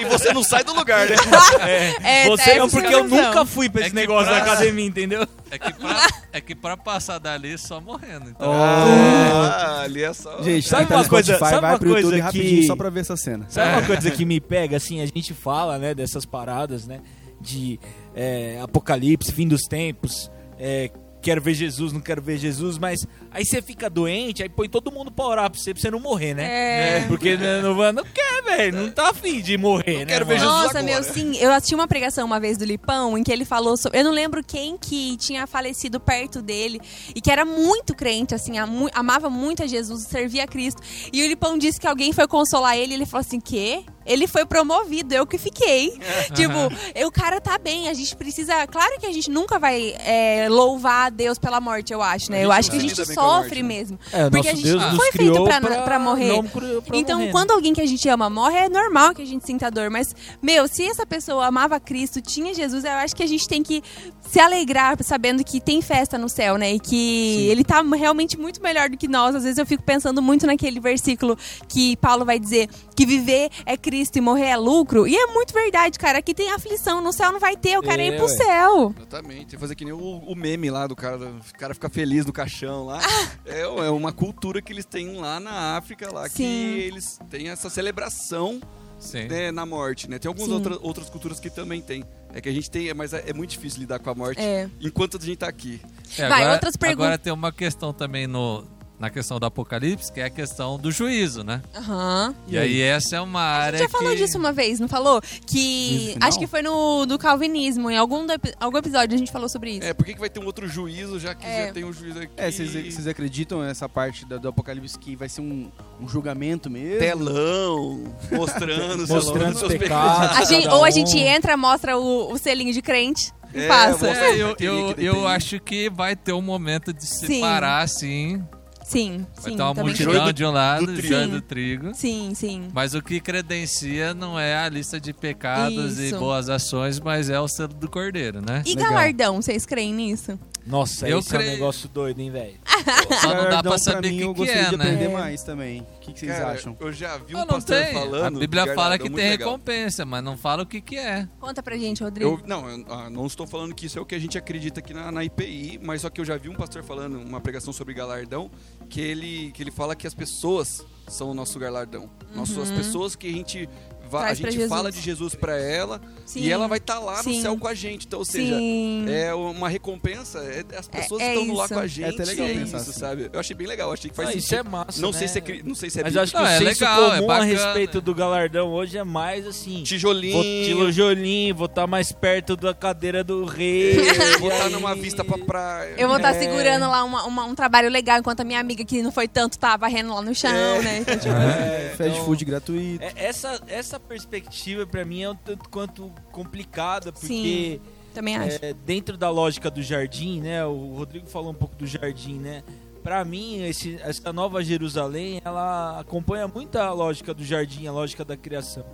E 0.00 0.04
você 0.04 0.32
não 0.32 0.42
sai 0.44 0.62
do 0.64 0.72
lugar, 0.72 1.06
né? 1.08 1.16
É, 2.04 2.26
Você 2.28 2.50
é 2.52 2.58
não, 2.58 2.68
porque 2.70 2.94
eu 2.94 3.04
nunca 3.04 3.44
fui 3.44 3.68
pra 3.68 3.80
É 3.80 3.84
esse 3.84 3.90
que 3.90 3.96
negócio 3.96 4.28
pra- 4.28 4.38
da 4.40 4.52
academia, 4.52 4.86
entendeu? 4.86 5.26
É 5.50 5.58
que, 5.58 5.72
pra, 5.74 6.08
é 6.32 6.40
que 6.40 6.54
pra 6.54 6.76
passar 6.76 7.18
dali 7.18 7.56
só 7.58 7.80
morrendo. 7.80 8.30
Então, 8.30 8.50
Ah, 8.52 9.82
ali 9.82 10.02
é 10.02 10.12
só. 10.12 10.42
Gente, 10.42 10.68
Sabe 10.68 10.86
tá 10.86 10.96
uma 10.96 11.02
no 11.02 11.08
coisa- 11.08 11.34
Spotify, 11.34 11.50
sabe 11.50 11.60
vai 11.60 11.72
uma 11.72 11.78
pro 11.78 11.88
YouTube 11.90 12.02
coisa 12.10 12.24
rapidinho 12.24 12.60
que- 12.62 12.66
só 12.66 12.76
pra 12.76 12.90
ver 12.90 13.00
essa 13.00 13.16
cena. 13.16 13.46
Sabe 13.48 13.70
uma 13.78 13.86
coisa 13.86 14.10
que 14.10 14.24
me 14.24 14.40
pega, 14.40 14.76
assim, 14.76 15.00
a 15.00 15.06
gente 15.06 15.34
fala, 15.34 15.78
né, 15.78 15.94
dessas 15.94 16.24
paradas, 16.24 16.86
né, 16.86 17.00
de 17.40 17.78
é, 18.14 18.60
apocalipse, 18.62 19.32
fim 19.32 19.48
dos 19.48 19.62
tempos, 19.62 20.30
é, 20.58 20.90
quero 21.22 21.40
ver 21.40 21.54
Jesus, 21.54 21.92
não 21.92 22.00
quero 22.00 22.20
ver 22.20 22.36
Jesus, 22.36 22.76
mas 22.78 23.06
Aí 23.34 23.44
você 23.44 23.62
fica 23.62 23.88
doente, 23.88 24.42
aí 24.42 24.48
põe 24.48 24.68
todo 24.68 24.92
mundo 24.92 25.10
pra 25.10 25.24
orar 25.24 25.50
pra 25.50 25.58
você, 25.58 25.72
pra 25.72 25.80
você 25.80 25.90
não 25.90 26.00
morrer, 26.00 26.34
né? 26.34 26.98
É. 26.98 27.04
Porque 27.08 27.36
não, 27.36 27.74
não, 27.74 27.92
não 27.92 28.04
quer, 28.04 28.42
velho. 28.42 28.82
Não 28.82 28.90
tá 28.90 29.10
afim 29.10 29.40
de 29.40 29.56
morrer, 29.56 30.00
né? 30.00 30.06
quero 30.06 30.26
ver? 30.26 30.38
Jesus 30.38 30.52
Nossa, 30.52 30.78
agora. 30.78 30.82
meu, 30.84 31.02
sim. 31.02 31.36
Eu 31.38 31.52
assisti 31.52 31.74
uma 31.74 31.88
pregação 31.88 32.26
uma 32.26 32.38
vez 32.38 32.58
do 32.58 32.64
Lipão 32.64 33.16
em 33.16 33.24
que 33.24 33.32
ele 33.32 33.44
falou 33.44 33.76
sobre. 33.76 33.98
Eu 33.98 34.04
não 34.04 34.12
lembro 34.12 34.42
quem 34.44 34.76
que 34.76 35.16
tinha 35.16 35.46
falecido 35.46 35.98
perto 35.98 36.42
dele 36.42 36.80
e 37.14 37.20
que 37.20 37.30
era 37.30 37.44
muito 37.44 37.94
crente, 37.94 38.34
assim, 38.34 38.52
amava 38.92 39.30
muito 39.30 39.62
a 39.62 39.66
Jesus, 39.66 40.02
servia 40.02 40.44
a 40.44 40.46
Cristo. 40.46 40.82
E 41.12 41.22
o 41.22 41.26
Lipão 41.26 41.56
disse 41.56 41.80
que 41.80 41.86
alguém 41.86 42.12
foi 42.12 42.28
consolar 42.28 42.76
ele 42.76 42.92
e 42.92 42.96
ele 42.96 43.06
falou 43.06 43.24
assim: 43.26 43.40
quê? 43.40 43.84
Ele 44.04 44.26
foi 44.26 44.44
promovido, 44.44 45.14
eu 45.14 45.26
que 45.26 45.38
fiquei. 45.38 45.98
tipo, 46.34 47.06
o 47.06 47.10
cara 47.10 47.40
tá 47.40 47.56
bem, 47.58 47.88
a 47.88 47.94
gente 47.94 48.14
precisa. 48.16 48.66
Claro 48.66 48.98
que 48.98 49.06
a 49.06 49.12
gente 49.12 49.30
nunca 49.30 49.58
vai 49.58 49.94
é, 50.00 50.48
louvar 50.48 51.06
a 51.06 51.10
Deus 51.10 51.38
pela 51.38 51.60
morte, 51.60 51.92
eu 51.92 52.02
acho, 52.02 52.30
né? 52.30 52.44
Eu 52.44 52.52
acho 52.52 52.70
que 52.70 52.76
a 52.76 52.80
não 52.80 52.88
gente 52.88 53.00
lida 53.00 53.14
sofre 53.22 53.62
né? 53.62 53.68
mesmo. 53.68 53.98
É, 54.12 54.28
Porque 54.30 54.48
a 54.48 54.54
gente 54.54 54.64
Deus 54.64 54.82
não 54.82 54.96
foi 54.96 55.12
feito 55.12 55.44
pra, 55.44 55.60
pra, 55.60 55.82
pra 55.82 55.98
morrer. 55.98 56.42
pra 56.50 56.96
Então, 56.96 57.16
morrer, 57.18 57.26
né? 57.26 57.32
quando 57.32 57.50
alguém 57.52 57.72
que 57.72 57.80
a 57.80 57.86
gente 57.86 58.08
ama 58.08 58.28
morre, 58.30 58.56
é 58.56 58.68
normal 58.68 59.14
que 59.14 59.22
a 59.22 59.26
gente 59.26 59.46
sinta 59.46 59.70
dor. 59.70 59.90
Mas, 59.90 60.14
meu, 60.40 60.66
se 60.68 60.84
essa 60.84 61.06
pessoa 61.06 61.46
amava 61.46 61.78
Cristo, 61.80 62.20
tinha 62.20 62.54
Jesus, 62.54 62.84
eu 62.84 62.90
acho 62.92 63.14
que 63.16 63.22
a 63.22 63.26
gente 63.26 63.48
tem 63.48 63.62
que 63.62 63.82
se 64.28 64.38
alegrar 64.40 64.96
sabendo 65.02 65.44
que 65.44 65.60
tem 65.60 65.82
festa 65.82 66.16
no 66.16 66.28
céu, 66.28 66.56
né? 66.56 66.72
E 66.74 66.80
que 66.80 67.48
ele 67.48 67.64
tá 67.64 67.82
realmente 67.82 68.38
muito 68.38 68.62
melhor 68.62 68.88
do 68.88 68.96
que 68.96 69.08
nós. 69.08 69.34
Às 69.34 69.42
vezes 69.44 69.58
eu 69.58 69.66
fico 69.66 69.82
pensando 69.82 70.22
muito 70.22 70.46
naquele 70.46 70.80
versículo 70.80 71.36
que 71.68 71.96
Paulo 71.96 72.24
vai 72.24 72.38
dizer 72.38 72.68
que 72.94 73.04
viver 73.04 73.50
é 73.66 73.76
Cristo 73.76 74.16
e 74.16 74.20
morrer 74.20 74.46
é 74.46 74.56
lucro. 74.56 75.06
E 75.06 75.14
é 75.14 75.26
muito 75.26 75.52
verdade, 75.52 75.98
cara. 75.98 76.18
Aqui 76.18 76.32
tem 76.34 76.50
aflição, 76.50 77.00
no 77.00 77.12
céu 77.12 77.32
não 77.32 77.40
vai 77.40 77.56
ter, 77.56 77.78
o 77.78 77.82
cara 77.82 78.00
É, 78.02 78.06
ir 78.08 78.16
pro 78.16 78.26
ué. 78.26 78.36
céu. 78.36 78.94
Exatamente. 78.96 79.36
Tem 79.38 79.46
que 79.46 79.58
fazer 79.58 79.74
que 79.74 79.84
nem 79.84 79.92
o, 79.92 79.98
o 79.98 80.34
meme 80.34 80.70
lá 80.70 80.86
do 80.86 80.94
cara, 80.96 81.16
o 81.18 81.58
cara 81.58 81.74
fica 81.74 81.88
feliz 81.90 82.24
do 82.24 82.32
caixão 82.32 82.86
lá. 82.86 83.00
É, 83.44 83.60
é 83.62 83.90
uma 83.90 84.12
cultura 84.12 84.62
que 84.62 84.72
eles 84.72 84.84
têm 84.84 85.16
lá 85.16 85.40
na 85.40 85.76
África, 85.76 86.12
lá 86.12 86.28
que 86.28 86.36
Sim. 86.36 86.70
eles 86.74 87.18
têm 87.28 87.48
essa 87.48 87.68
celebração 87.68 88.60
Sim. 88.98 89.26
né, 89.26 89.50
na 89.50 89.66
morte, 89.66 90.08
né? 90.08 90.18
Tem 90.18 90.28
algumas 90.28 90.48
Sim. 90.48 90.54
outra, 90.54 90.78
outras 90.80 91.10
culturas 91.10 91.40
que 91.40 91.50
também 91.50 91.80
tem. 91.80 92.04
É 92.32 92.40
que 92.40 92.48
a 92.48 92.52
gente 92.52 92.70
tem, 92.70 92.92
mas 92.94 93.12
é, 93.12 93.24
é 93.26 93.32
muito 93.34 93.50
difícil 93.50 93.80
lidar 93.80 93.98
com 93.98 94.08
a 94.08 94.14
morte 94.14 94.40
É. 94.40 94.70
enquanto 94.80 95.18
a 95.18 95.20
gente 95.20 95.38
tá 95.38 95.48
aqui. 95.48 95.80
É, 96.16 96.28
Vai, 96.28 96.40
agora, 96.42 96.52
outras 96.54 96.76
perguntas. 96.76 97.04
Agora 97.04 97.18
tem 97.18 97.32
uma 97.32 97.52
questão 97.52 97.92
também 97.92 98.26
no, 98.26 98.64
na 99.02 99.10
questão 99.10 99.40
do 99.40 99.44
Apocalipse, 99.46 100.12
que 100.12 100.20
é 100.20 100.24
a 100.26 100.30
questão 100.30 100.78
do 100.78 100.92
juízo, 100.92 101.42
né? 101.42 101.60
Aham. 101.74 102.32
E, 102.46 102.56
aí 102.56 102.80
essa 102.80 103.16
é 103.16 103.20
uma 103.20 103.40
A 103.40 103.56
área 103.64 103.78
gente 103.80 103.90
já 103.90 103.98
falou 103.98 104.12
que... 104.14 104.18
disso 104.18 104.38
uma 104.38 104.52
vez, 104.52 104.78
não 104.78 104.86
falou? 104.86 105.20
Que. 105.44 106.16
Acho 106.20 106.38
que 106.38 106.46
foi 106.46 106.62
no 106.62 107.04
do 107.04 107.18
calvinismo. 107.18 107.90
Em 107.90 107.96
algum, 107.98 108.24
do 108.24 108.32
algum 108.60 108.78
episódio 108.78 109.16
a 109.16 109.18
gente 109.18 109.32
falou 109.32 109.48
sobre 109.48 109.72
isso. 109.72 109.82
É, 109.86 109.92
por 109.92 110.06
que, 110.06 110.14
que 110.14 110.20
vai 110.20 110.30
ter 110.30 110.38
um 110.38 110.46
outro 110.46 110.68
juízo, 110.68 111.18
já 111.18 111.34
que 111.34 111.44
É. 111.44 111.66
já 111.66 111.72
tem 111.72 111.84
um 111.84 111.92
juízo 111.92 112.20
aqui? 112.20 112.32
É, 112.36 112.48
vocês 112.48 113.06
acreditam 113.08 113.60
nessa 113.62 113.88
parte 113.88 114.24
da- 114.24 114.36
do 114.36 114.46
Apocalipse 114.48 114.96
que 114.96 115.16
vai 115.16 115.28
ser 115.28 115.40
um, 115.40 115.68
um 116.00 116.08
julgamento 116.08 116.70
mesmo? 116.70 117.00
Telão, 117.00 118.04
mostrando, 118.30 118.98
Mostrando 119.08 119.58
seus 119.58 119.72
os 119.72 119.78
pecados. 119.78 120.36
A 120.38 120.44
gente- 120.44 120.68
ou 120.68 120.84
a 120.84 120.90
gente 120.90 121.18
entra, 121.18 121.56
mostra 121.56 121.98
o, 121.98 122.32
o 122.32 122.38
selinho 122.38 122.72
de 122.72 122.80
crente 122.80 123.32
e 123.52 123.62
É, 123.62 123.66
passa. 123.66 124.06
É, 124.08 124.36
eu, 124.40 124.54
eu, 124.60 124.90
eu 124.96 125.26
acho 125.26 125.58
que 125.58 125.90
vai 125.90 126.14
ter 126.14 126.32
um 126.32 126.40
momento 126.40 126.92
de 126.92 127.04
Sim. 127.04 127.26
separar, 127.26 127.82
assim. 127.82 128.40
Sim, 128.84 129.26
Vai 129.40 129.50
sim. 129.52 129.56
ter 129.56 129.62
uma 129.62 129.74
multidão 129.74 130.24
do- 130.26 130.32
de 130.32 130.44
um 130.44 130.50
lado, 130.50 130.86
do 130.86 130.92
do, 130.92 130.98
trigo. 130.98 131.28
do 131.28 131.40
trigo. 131.40 131.90
Sim, 131.94 132.32
sim. 132.34 132.68
Mas 132.74 132.94
o 132.94 133.00
que 133.02 133.20
credencia 133.20 134.12
não 134.14 134.38
é 134.38 134.56
a 134.56 134.68
lista 134.68 135.00
de 135.00 135.12
pecados 135.12 135.98
e 135.98 136.08
Isso. 136.08 136.18
boas 136.18 136.48
ações, 136.48 136.98
mas 137.00 137.30
é 137.30 137.38
o 137.40 137.48
selo 137.48 137.72
do 137.74 137.88
cordeiro, 137.88 138.40
né? 138.40 138.62
E 138.66 138.74
Legal. 138.74 138.90
galardão, 138.90 139.40
vocês 139.40 139.64
creem 139.64 139.94
nisso? 139.94 140.38
Nossa, 140.64 141.08
Eu 141.08 141.18
esse 141.18 141.34
é 141.34 141.38
um 141.38 141.40
creio- 141.40 141.52
negócio 141.54 141.88
doido, 141.88 142.20
hein, 142.20 142.30
velho? 142.30 142.54
Só 143.20 143.34
não 143.34 143.50
dá 143.50 143.62
pra 143.62 143.78
saber 143.78 144.08
o 144.08 144.20
eu 144.20 144.28
que, 144.34 144.34
que 144.34 144.38
gostaria 144.46 144.62
é, 144.62 144.70
de 144.70 144.76
né? 144.76 144.84
aprender 144.84 145.04
É. 145.04 145.08
mais 145.08 145.42
também. 145.42 145.80
O 145.80 146.00
que, 146.00 146.12
que 146.12 146.20
vocês 146.20 146.32
Cara, 146.32 146.52
acham? 146.52 146.76
Eu 146.80 146.92
já 146.92 147.16
vi 147.18 147.34
um 147.34 147.38
Eu 147.40 147.46
não 147.46 147.54
pastor 147.54 147.76
tem. 147.76 147.92
falando. 147.92 148.36
A 148.36 148.40
Bíblia 148.40 148.62
fala 148.66 148.76
galardão 148.76 149.06
que 149.06 149.12
tem 149.14 149.30
legal. 149.30 149.50
recompensa, 149.50 150.04
mas 150.04 150.22
não 150.24 150.36
fala 150.36 150.62
o 150.62 150.66
que, 150.66 150.80
que 150.80 150.96
é. 150.96 151.28
Conta 151.40 151.62
pra 151.62 151.76
gente, 151.76 152.02
Rodrigo. 152.02 152.30
Eu, 152.30 152.40
não, 152.46 152.68
eu 152.68 152.84
ah, 152.88 153.10
não 153.10 153.26
estou 153.26 153.46
falando 153.46 153.74
que 153.74 153.86
isso 153.86 153.98
é 153.98 154.02
o 154.02 154.06
que 154.06 154.14
a 154.14 154.18
gente 154.18 154.38
acredita 154.38 154.80
aqui 154.80 154.94
na, 154.94 155.10
na 155.12 155.24
IPI, 155.24 155.80
mas 155.82 156.02
só 156.02 156.10
que 156.10 156.20
eu 156.20 156.24
já 156.24 156.36
vi 156.36 156.48
um 156.48 156.54
pastor 156.54 156.82
falando 156.82 157.18
uma 157.20 157.40
pregação 157.40 157.72
sobre 157.72 157.92
galardão, 157.94 158.50
que 158.88 159.00
ele, 159.00 159.50
que 159.52 159.62
ele 159.62 159.70
fala 159.70 159.94
que 159.96 160.06
as 160.06 160.14
pessoas 160.14 160.84
são 161.08 161.30
o 161.30 161.34
nosso 161.34 161.58
galardão. 161.58 162.08
Nós, 162.34 162.56
As 162.56 162.70
pessoas 162.70 163.14
que 163.16 163.26
a 163.28 163.32
gente, 163.32 163.68
va- 164.12 164.26
a 164.26 164.34
gente 164.34 164.68
fala 164.68 164.92
de 164.92 165.00
Jesus 165.00 165.34
para 165.34 165.56
ela 165.58 166.00
Sim. 166.26 166.40
e 166.40 166.52
ela 166.52 166.68
vai 166.68 166.78
estar 166.78 166.98
lá 166.98 167.16
no 167.18 167.22
Sim. 167.24 167.40
céu 167.42 167.56
com 167.56 167.66
a 167.66 167.74
gente. 167.74 168.06
Então, 168.06 168.18
ou 168.18 168.24
seja, 168.24 168.54
Sim. 168.56 169.06
é 169.08 169.34
uma 169.34 169.68
recompensa, 169.68 170.38
é, 170.40 170.64
as 170.78 170.86
pessoas 170.86 171.22
é 171.22 171.32
que 171.32 171.38
estão 171.40 171.54
lá 171.56 171.68
com 171.68 171.78
a 171.78 171.84
É 171.84 171.88
gente. 171.88 172.20
até 172.20 172.24
legal 172.24 172.46
é 172.46 172.52
pensar 172.54 172.78
isso, 172.78 172.90
assim. 172.90 173.00
sabe? 173.00 173.30
Eu 173.32 173.40
achei 173.40 173.56
bem 173.56 173.66
legal, 173.66 173.92
achei 173.92 174.10
que 174.10 174.16
faz 174.16 174.28
Ah, 174.28 174.32
sentido. 174.32 174.44
isso 174.44 174.54
é 174.54 174.62
massa, 174.62 175.00
não, 175.00 175.10
né? 175.12 175.18
sei 175.18 175.28
se 175.28 175.38
é, 175.38 175.62
não 175.64 175.74
sei 175.74 175.90
se 175.90 176.00
é 176.00 176.02
Mas 176.04 176.16
acho 176.16 176.32
que 176.32 176.38
Não, 176.38 176.44
o 176.44 176.48
é 176.48 176.58
senso 176.58 176.64
legal, 176.84 177.02
é 177.04 177.16
comum 177.16 177.30
a 177.30 177.34
bacana. 177.38 177.44
respeito 177.52 178.00
do 178.00 178.14
galardão 178.14 178.68
hoje 178.72 178.98
é 178.98 179.04
mais 179.04 179.46
assim... 179.46 179.82
tijolinho, 179.82 180.76
Vou 180.76 180.86
tijolinho, 180.86 181.54
vou 181.54 181.66
estar 181.66 181.86
mais 181.86 182.12
perto 182.12 182.56
da 182.56 182.74
cadeira 182.74 183.24
do 183.24 183.44
rei. 183.44 183.96
vou 184.38 184.50
estar 184.50 184.66
aí- 184.66 184.72
numa 184.72 184.94
vista 184.94 185.24
pra 185.24 185.38
praia. 185.38 185.94
Eu 185.96 186.08
vou 186.08 186.16
estar 186.16 186.34
É. 186.34 186.38
segurando 186.38 186.82
lá 186.90 187.02
uma- 187.04 187.24
uma- 187.24 187.44
um 187.44 187.54
trabalho 187.54 187.88
legal, 187.88 188.18
enquanto 188.18 188.40
a 188.40 188.44
minha 188.44 188.60
amiga, 188.60 188.84
que 188.84 189.02
não 189.02 189.10
foi 189.12 189.26
tanto, 189.28 189.58
tá 189.58 189.76
varrendo 189.76 190.12
lá 190.14 190.20
no 190.22 190.34
chão, 190.34 190.50
né? 190.82 190.98
Então, 190.98 191.16
tipo, 191.18 191.32
É, 191.34 191.94
Fast 191.96 192.12
então, 192.12 192.24
food 192.24 192.44
gratuito. 192.44 193.02
é- 193.04 193.12
essa, 193.16 193.60
essa 193.68 193.98
perspectiva 194.02 194.86
pra 194.86 195.04
mim 195.04 195.22
é 195.22 195.30
um 195.30 195.34
tanto 195.34 195.68
quanto 195.68 196.12
complicada, 196.30 197.12
porque 197.12 197.26
Sim. 197.26 197.80
também 198.14 198.36
acho. 198.36 198.64
é, 198.64 198.72
dentro 198.72 199.16
da 199.16 199.30
lógica 199.30 199.70
do 199.70 199.82
jardim, 199.82 200.40
né? 200.40 200.64
O 200.64 200.94
Rodrigo 200.94 201.26
falou 201.26 201.50
um 201.50 201.54
pouco 201.54 201.74
do 201.76 201.86
jardim, 201.86 202.38
né? 202.38 202.62
Pra 203.02 203.24
mim, 203.24 203.64
esse, 203.64 203.96
essa 204.00 204.32
nova 204.32 204.62
Jerusalém, 204.62 205.40
ela 205.44 205.98
acompanha 205.98 206.46
muito 206.46 206.76
a 206.76 206.92
lógica 206.92 207.34
do 207.34 207.44
jardim, 207.44 207.86
a 207.86 207.92
lógica 207.92 208.24
da 208.24 208.36
criação. 208.36 208.84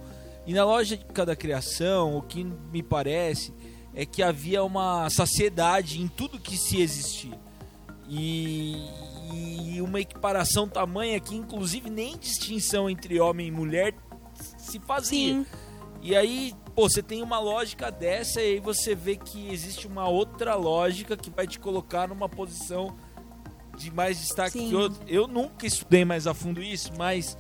E 0.47 0.55
na 0.55 0.65
lógica 0.65 1.27
da 1.27 1.37
criação, 1.37 2.17
o 2.17 2.23
que 2.23 2.43
me 2.43 2.83
parece 2.83 3.53
é 3.95 4.07
que 4.07 4.23
havia 4.23 4.63
uma 4.65 5.11
saciedade 5.11 6.01
em 6.01 6.09
tudo 6.09 6.39
que 6.39 6.57
se 6.57 6.81
existia. 6.81 7.39
E, 8.09 8.77
e 9.75 9.83
uma 9.83 10.01
equiparação 10.01 10.67
tamanha 10.67 11.21
que, 11.21 11.37
inclusive, 11.37 11.91
nem 11.91 12.17
distinção 12.17 12.89
entre 12.89 13.21
homem 13.21 13.49
e 13.49 13.51
mulher 13.51 13.93
se 14.71 14.79
fazia. 14.81 15.35
Sim. 15.35 15.47
E 16.01 16.15
aí, 16.15 16.55
pô, 16.77 16.89
você 16.89 17.03
tem 17.03 17.23
uma 17.23 17.41
lógica 17.41 17.91
dessa 17.91 18.41
e 18.41 18.53
aí 18.55 18.61
você 18.61 18.95
vê 18.95 19.17
que 19.17 19.53
existe 19.53 19.87
uma 19.87 20.09
outra 20.09 20.55
lógica 20.55 21.17
que 21.17 21.29
vai 21.31 21.47
te 21.47 21.59
colocar 21.59 22.07
numa 22.09 22.29
posição 22.29 22.97
de 23.77 23.91
mais 23.93 24.19
destaque 24.21 24.59
Sim. 24.59 24.69
que 24.69 24.75
outra. 24.77 25.05
Eu 25.09 25.27
nunca 25.27 25.67
estudei 25.67 26.05
mais 26.05 26.27
a 26.27 26.35
fundo 26.35 26.63
isso, 26.63 26.93
mas 26.97 27.37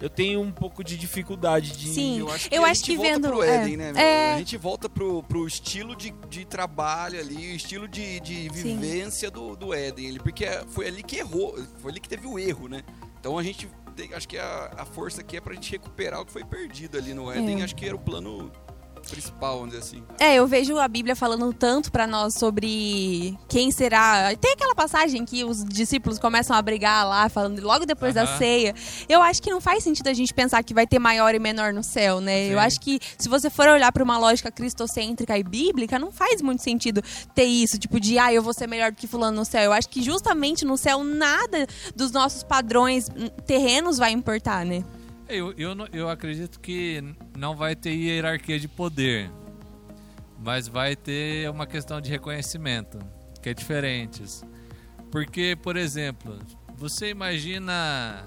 eu 0.00 0.08
tenho 0.08 0.40
um 0.40 0.50
pouco 0.50 0.82
de 0.82 0.96
dificuldade 0.96 1.72
de. 1.76 1.88
Sim. 1.90 2.20
Eu 2.20 2.30
acho 2.30 2.48
que, 2.48 2.54
Eu 2.56 2.64
a 2.64 2.70
acho 2.70 2.80
gente 2.80 2.90
que 2.90 2.96
volta 2.96 3.12
vendo- 3.12 3.28
pro 3.28 3.42
é. 3.42 3.56
Éden, 3.56 3.76
né? 3.76 3.92
É. 3.96 4.34
A 4.34 4.38
gente 4.38 4.56
volta 4.56 4.88
pro, 4.88 5.22
pro 5.24 5.46
estilo 5.46 5.94
de, 5.94 6.10
de 6.30 6.46
trabalho 6.46 7.20
ali, 7.20 7.52
o 7.52 7.56
estilo 7.56 7.86
de, 7.86 8.18
de 8.20 8.44
Sim. 8.54 8.78
vivência 8.78 9.30
do, 9.30 9.54
do. 9.56 9.74
Ele, 9.74 10.18
porque 10.20 10.46
é- 10.46 10.64
foi 10.68 10.86
ali 10.86 11.02
que 11.02 11.16
errou, 11.16 11.58
foi 11.80 11.90
ali 11.92 12.00
que 12.00 12.08
teve 12.08 12.26
o 12.26 12.38
erro, 12.38 12.66
né? 12.66 12.82
Então 13.20 13.36
a 13.36 13.42
gente 13.42 13.68
tem, 14.00 14.14
acho 14.14 14.26
que 14.26 14.38
a, 14.38 14.70
a 14.78 14.84
força 14.84 15.20
aqui 15.20 15.36
é 15.36 15.40
pra 15.40 15.54
gente 15.54 15.70
recuperar 15.70 16.20
o 16.20 16.26
que 16.26 16.32
foi 16.32 16.44
perdido 16.44 16.96
ali 16.96 17.12
no 17.12 17.30
Éden. 17.30 17.60
É. 17.60 17.64
Acho 17.64 17.76
que 17.76 17.86
era 17.86 17.94
o 17.94 17.98
plano 17.98 18.50
principal, 19.10 19.58
vamos 19.58 19.70
dizer 19.74 19.82
assim. 19.82 20.02
É, 20.18 20.36
eu 20.36 20.46
vejo 20.46 20.78
a 20.78 20.88
Bíblia 20.88 21.14
falando 21.16 21.52
tanto 21.52 21.90
pra 21.90 22.06
nós 22.06 22.34
sobre 22.34 23.36
quem 23.48 23.70
será. 23.70 24.34
Tem 24.36 24.52
aquela 24.52 24.74
passagem 24.74 25.24
que 25.24 25.44
os 25.44 25.64
discípulos 25.64 26.18
começam 26.18 26.56
a 26.56 26.62
brigar 26.62 27.06
lá, 27.06 27.28
falando 27.28 27.60
logo 27.60 27.84
depois 27.84 28.14
da 28.14 28.22
Aham. 28.22 28.38
ceia. 28.38 28.74
Eu 29.08 29.20
acho 29.22 29.42
que 29.42 29.50
não 29.50 29.60
faz 29.60 29.82
sentido 29.84 30.08
a 30.08 30.14
gente 30.14 30.32
pensar 30.32 30.62
que 30.62 30.72
vai 30.72 30.86
ter 30.86 30.98
maior 30.98 31.34
e 31.34 31.38
menor 31.38 31.72
no 31.72 31.82
céu, 31.82 32.20
né? 32.20 32.46
Sim. 32.46 32.52
Eu 32.52 32.60
acho 32.60 32.80
que 32.80 33.00
se 33.18 33.28
você 33.28 33.50
for 33.50 33.68
olhar 33.68 33.90
pra 33.92 34.02
uma 34.04 34.18
lógica 34.18 34.50
cristocêntrica 34.50 35.36
e 35.36 35.42
bíblica, 35.42 35.98
não 35.98 36.12
faz 36.12 36.40
muito 36.40 36.62
sentido 36.62 37.02
ter 37.34 37.44
isso, 37.44 37.78
tipo 37.78 37.98
de, 37.98 38.18
ah, 38.18 38.32
eu 38.32 38.42
vou 38.42 38.52
ser 38.54 38.66
melhor 38.66 38.92
do 38.92 38.96
que 38.96 39.06
fulano 39.06 39.36
no 39.38 39.44
céu. 39.44 39.62
Eu 39.62 39.72
acho 39.72 39.88
que 39.88 40.02
justamente 40.02 40.64
no 40.64 40.76
céu 40.76 41.02
nada 41.02 41.66
dos 41.94 42.12
nossos 42.12 42.42
padrões 42.42 43.08
terrenos 43.46 43.98
vai 43.98 44.12
importar, 44.12 44.64
né? 44.64 44.84
Eu, 45.30 45.52
eu, 45.56 45.76
eu 45.92 46.08
acredito 46.08 46.58
que 46.58 47.02
não 47.36 47.54
vai 47.54 47.76
ter 47.76 47.90
hierarquia 47.92 48.58
de 48.58 48.66
poder, 48.66 49.30
mas 50.38 50.66
vai 50.66 50.96
ter 50.96 51.48
uma 51.48 51.66
questão 51.66 52.00
de 52.00 52.10
reconhecimento, 52.10 52.98
que 53.40 53.48
é 53.48 53.54
diferente. 53.54 54.22
Porque, 55.10 55.56
por 55.62 55.76
exemplo, 55.76 56.38
você 56.76 57.10
imagina 57.10 58.26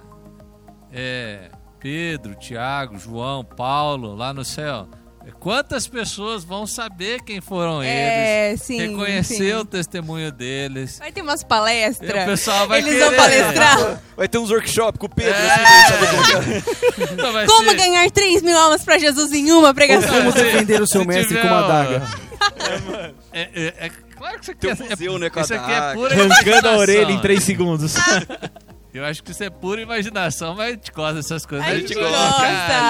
é, 0.91 1.51
Pedro, 1.79 2.35
Tiago, 2.35 2.97
João, 2.97 3.43
Paulo 3.43 4.15
lá 4.15 4.33
no 4.33 4.45
céu. 4.45 4.87
Quantas 5.39 5.87
pessoas 5.87 6.43
vão 6.43 6.65
saber 6.65 7.21
quem 7.21 7.41
foram 7.41 7.81
É, 7.83 8.49
eles? 8.49 8.61
sim, 8.61 8.77
reconhecer 8.77 9.35
sim. 9.35 9.53
o 9.53 9.65
testemunho 9.65 10.31
deles. 10.31 10.99
Vai 10.99 11.11
ter 11.11 11.21
umas 11.21 11.41
E 11.41 11.43
o 11.43 11.47
palestras. 11.47 12.25
pessoal 12.25 12.67
vai 12.67 12.79
Eles 12.79 12.97
vão 12.97 13.09
querer. 13.09 13.17
palestrar. 13.21 14.01
Vai 14.15 14.27
ter 14.29 14.37
uns 14.37 14.49
workshops 14.51 14.97
com 14.99 15.05
o 15.05 15.09
Pedro, 15.09 15.33
É. 15.33 15.51
assim, 15.51 15.93
como 16.07 16.23
que 16.23 16.33
é. 17.03 17.13
Então 17.13 17.33
vai 17.33 17.45
Como 17.45 17.69
ser- 17.71 17.75
ganhar 17.77 18.09
3 18.11 18.41
mil 18.41 18.57
almas 18.57 18.83
pra 18.85 18.97
Jesus 18.97 19.33
em 19.33 19.51
uma 19.51 19.69
Ou 19.69 19.73
pregação? 19.73 20.09
como 20.13 20.31
se- 20.31 20.43
defender 20.43 20.81
o 20.81 20.87
seu 20.87 21.01
se 21.01 21.07
mestre 21.07 21.27
tiver, 21.27 21.41
com 21.41 21.47
uma 21.47 21.61
ó, 21.61 21.65
adaga. 21.65 22.07
É, 23.33 23.49
é- 23.53 23.73
é 23.87 23.91
Claro 24.15 24.39
que 24.39 24.45
você 24.45 24.55
Tem 24.55 24.73
quer. 24.73 24.83
um 24.85 24.89
museu, 24.89 25.19
né, 25.19 25.29
com 25.29 25.39
a 25.39 25.41
Isso 25.41 25.53
aqui 25.53 25.71
é 25.71 25.79
daga. 25.79 25.93
pura 25.95 26.13
Arrancando 26.23 26.69
a 26.69 26.77
orelha 26.77 27.11
em 27.11 27.19
3 27.19 27.43
segundos. 27.43 27.95
Eu 28.93 29.03
acho 29.03 29.23
que 29.23 29.31
isso 29.31 29.43
é 29.43 29.49
pura 29.49 29.81
imaginação, 29.81 30.53
mas 30.53 30.67
a 30.67 30.69
gente 30.73 30.91
gosta 30.91 31.15
dessas 31.15 31.45
coisas. 31.47 31.67
A 31.67 31.71
né? 31.71 31.79
gente 31.79 31.95
gosta, 31.95 32.11
gosta, 32.11 32.43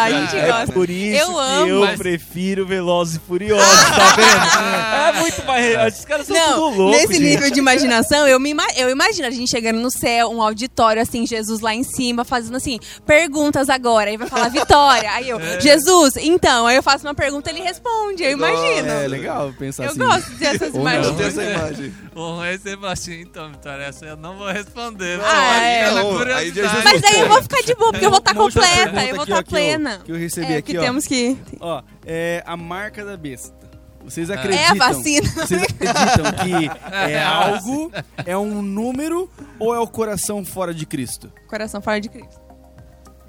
a 0.03 0.09
gente 0.11 0.35
É 0.37 0.47
gosta. 0.51 0.73
por 0.73 0.89
isso 0.89 1.17
Eu 1.21 1.27
que 1.33 1.39
amo. 1.39 1.67
eu 1.69 1.79
Mas- 1.79 1.97
prefiro 1.97 2.65
Velozes 2.65 3.15
e 3.15 3.19
Furiosos, 3.19 3.65
tá 3.89 4.15
vendo? 4.17 5.17
É 5.17 5.19
muito 5.21 5.45
mais... 5.45 5.99
Os 5.99 6.03
caras 6.05 6.27
são 6.27 6.35
Não, 6.35 6.53
tudo 6.71 6.77
loucos, 6.81 7.01
nesse 7.01 7.13
gente. 7.13 7.23
nível 7.23 7.49
de 7.51 7.57
imaginação, 7.59 8.27
eu, 8.27 8.37
me 8.37 8.49
ima- 8.49 8.67
eu 8.75 8.89
imagino 8.89 9.27
a 9.27 9.31
gente 9.31 9.49
chegando 9.49 9.79
no 9.79 9.89
céu, 9.89 10.29
um 10.29 10.41
auditório 10.41 11.01
assim, 11.01 11.25
Jesus 11.25 11.61
lá 11.61 11.73
em 11.73 11.83
cima, 11.83 12.25
fazendo 12.25 12.57
assim, 12.57 12.79
perguntas 13.05 13.69
agora. 13.69 14.09
Aí 14.09 14.17
vai 14.17 14.27
falar 14.27 14.49
Vitória. 14.49 15.09
Aí 15.09 15.29
eu, 15.29 15.39
É. 15.39 15.61
Jesus, 15.61 16.17
então. 16.17 16.67
Aí 16.67 16.75
eu 16.75 16.83
faço 16.83 17.07
uma 17.07 17.15
pergunta, 17.15 17.49
ele 17.49 17.61
responde. 17.61 18.23
Eu 18.23 18.31
imagino. 18.31 18.89
É 18.89 19.07
legal 19.07 19.53
pensar 19.57 19.85
eu 19.85 19.89
assim. 19.91 19.99
gosto 19.99 20.31
dessas 20.31 20.73
não. 20.73 20.81
Eu 20.81 20.81
imagens. 20.81 21.15
tenho 21.15 21.27
essa 21.29 21.43
imagem. 21.43 21.93
O 22.15 22.39
rei 22.39 22.58
sempre 22.58 22.88
assim, 22.88 23.21
então, 23.21 23.49
Vitória, 23.52 23.84
essa 23.84 24.06
eu 24.06 24.15
não 24.17 24.38
vou 24.38 24.47
responder. 24.52 25.19
Ah, 25.23 25.58
é. 25.63 25.91
Não, 25.91 25.97
aí 25.97 26.17
curiosidade. 26.17 26.54
Jesus- 26.54 26.84
Mas 26.84 27.02
daí 27.02 27.19
eu 27.21 27.28
vou 27.30 27.41
ficar 27.41 27.62
de 27.62 27.76
boa, 27.76 27.91
porque 27.91 28.06
eu 28.06 28.10
vou 28.10 28.19
estar 28.19 28.38
outra 28.38 28.62
completa, 28.62 29.06
eu 29.06 29.15
vou 29.15 29.23
aqui, 29.23 29.32
estar 29.32 29.34
ó, 29.34 29.38
que 29.38 29.38
eu- 29.38 29.43
plena. 29.43 30.02
Que 30.06 30.12
eu 30.12 30.15
recebi 30.15 30.54
É, 30.54 30.58
aqui, 30.58 30.71
que 30.73 30.78
ó. 30.78 30.82
temos 30.82 31.06
que. 31.08 31.38
Ó, 31.60 31.82
é 32.06 32.43
a 32.45 32.56
marca 32.58 33.04
da 33.06 33.17
besta. 33.17 33.63
Vocês 34.04 34.30
É. 34.30 34.34
acreditam? 34.34 34.65
É 34.65 34.69
a 34.69 34.73
vacina. 34.93 35.30
Vocês 35.30 35.63
acreditam 35.63 36.32
que 36.43 36.69
é 36.93 37.23
algo, 37.23 37.91
é 38.26 38.38
um 38.38 38.62
número 38.62 39.30
ou 39.58 39.73
é 39.73 39.80
o 39.80 39.88
coração 39.88 40.43
fora 40.43 40.73
de 40.73 40.86
Cristo? 40.86 41.32
Coração 41.47 41.82
fora 41.82 42.02
de 42.02 42.10
Cristo. 42.10 42.41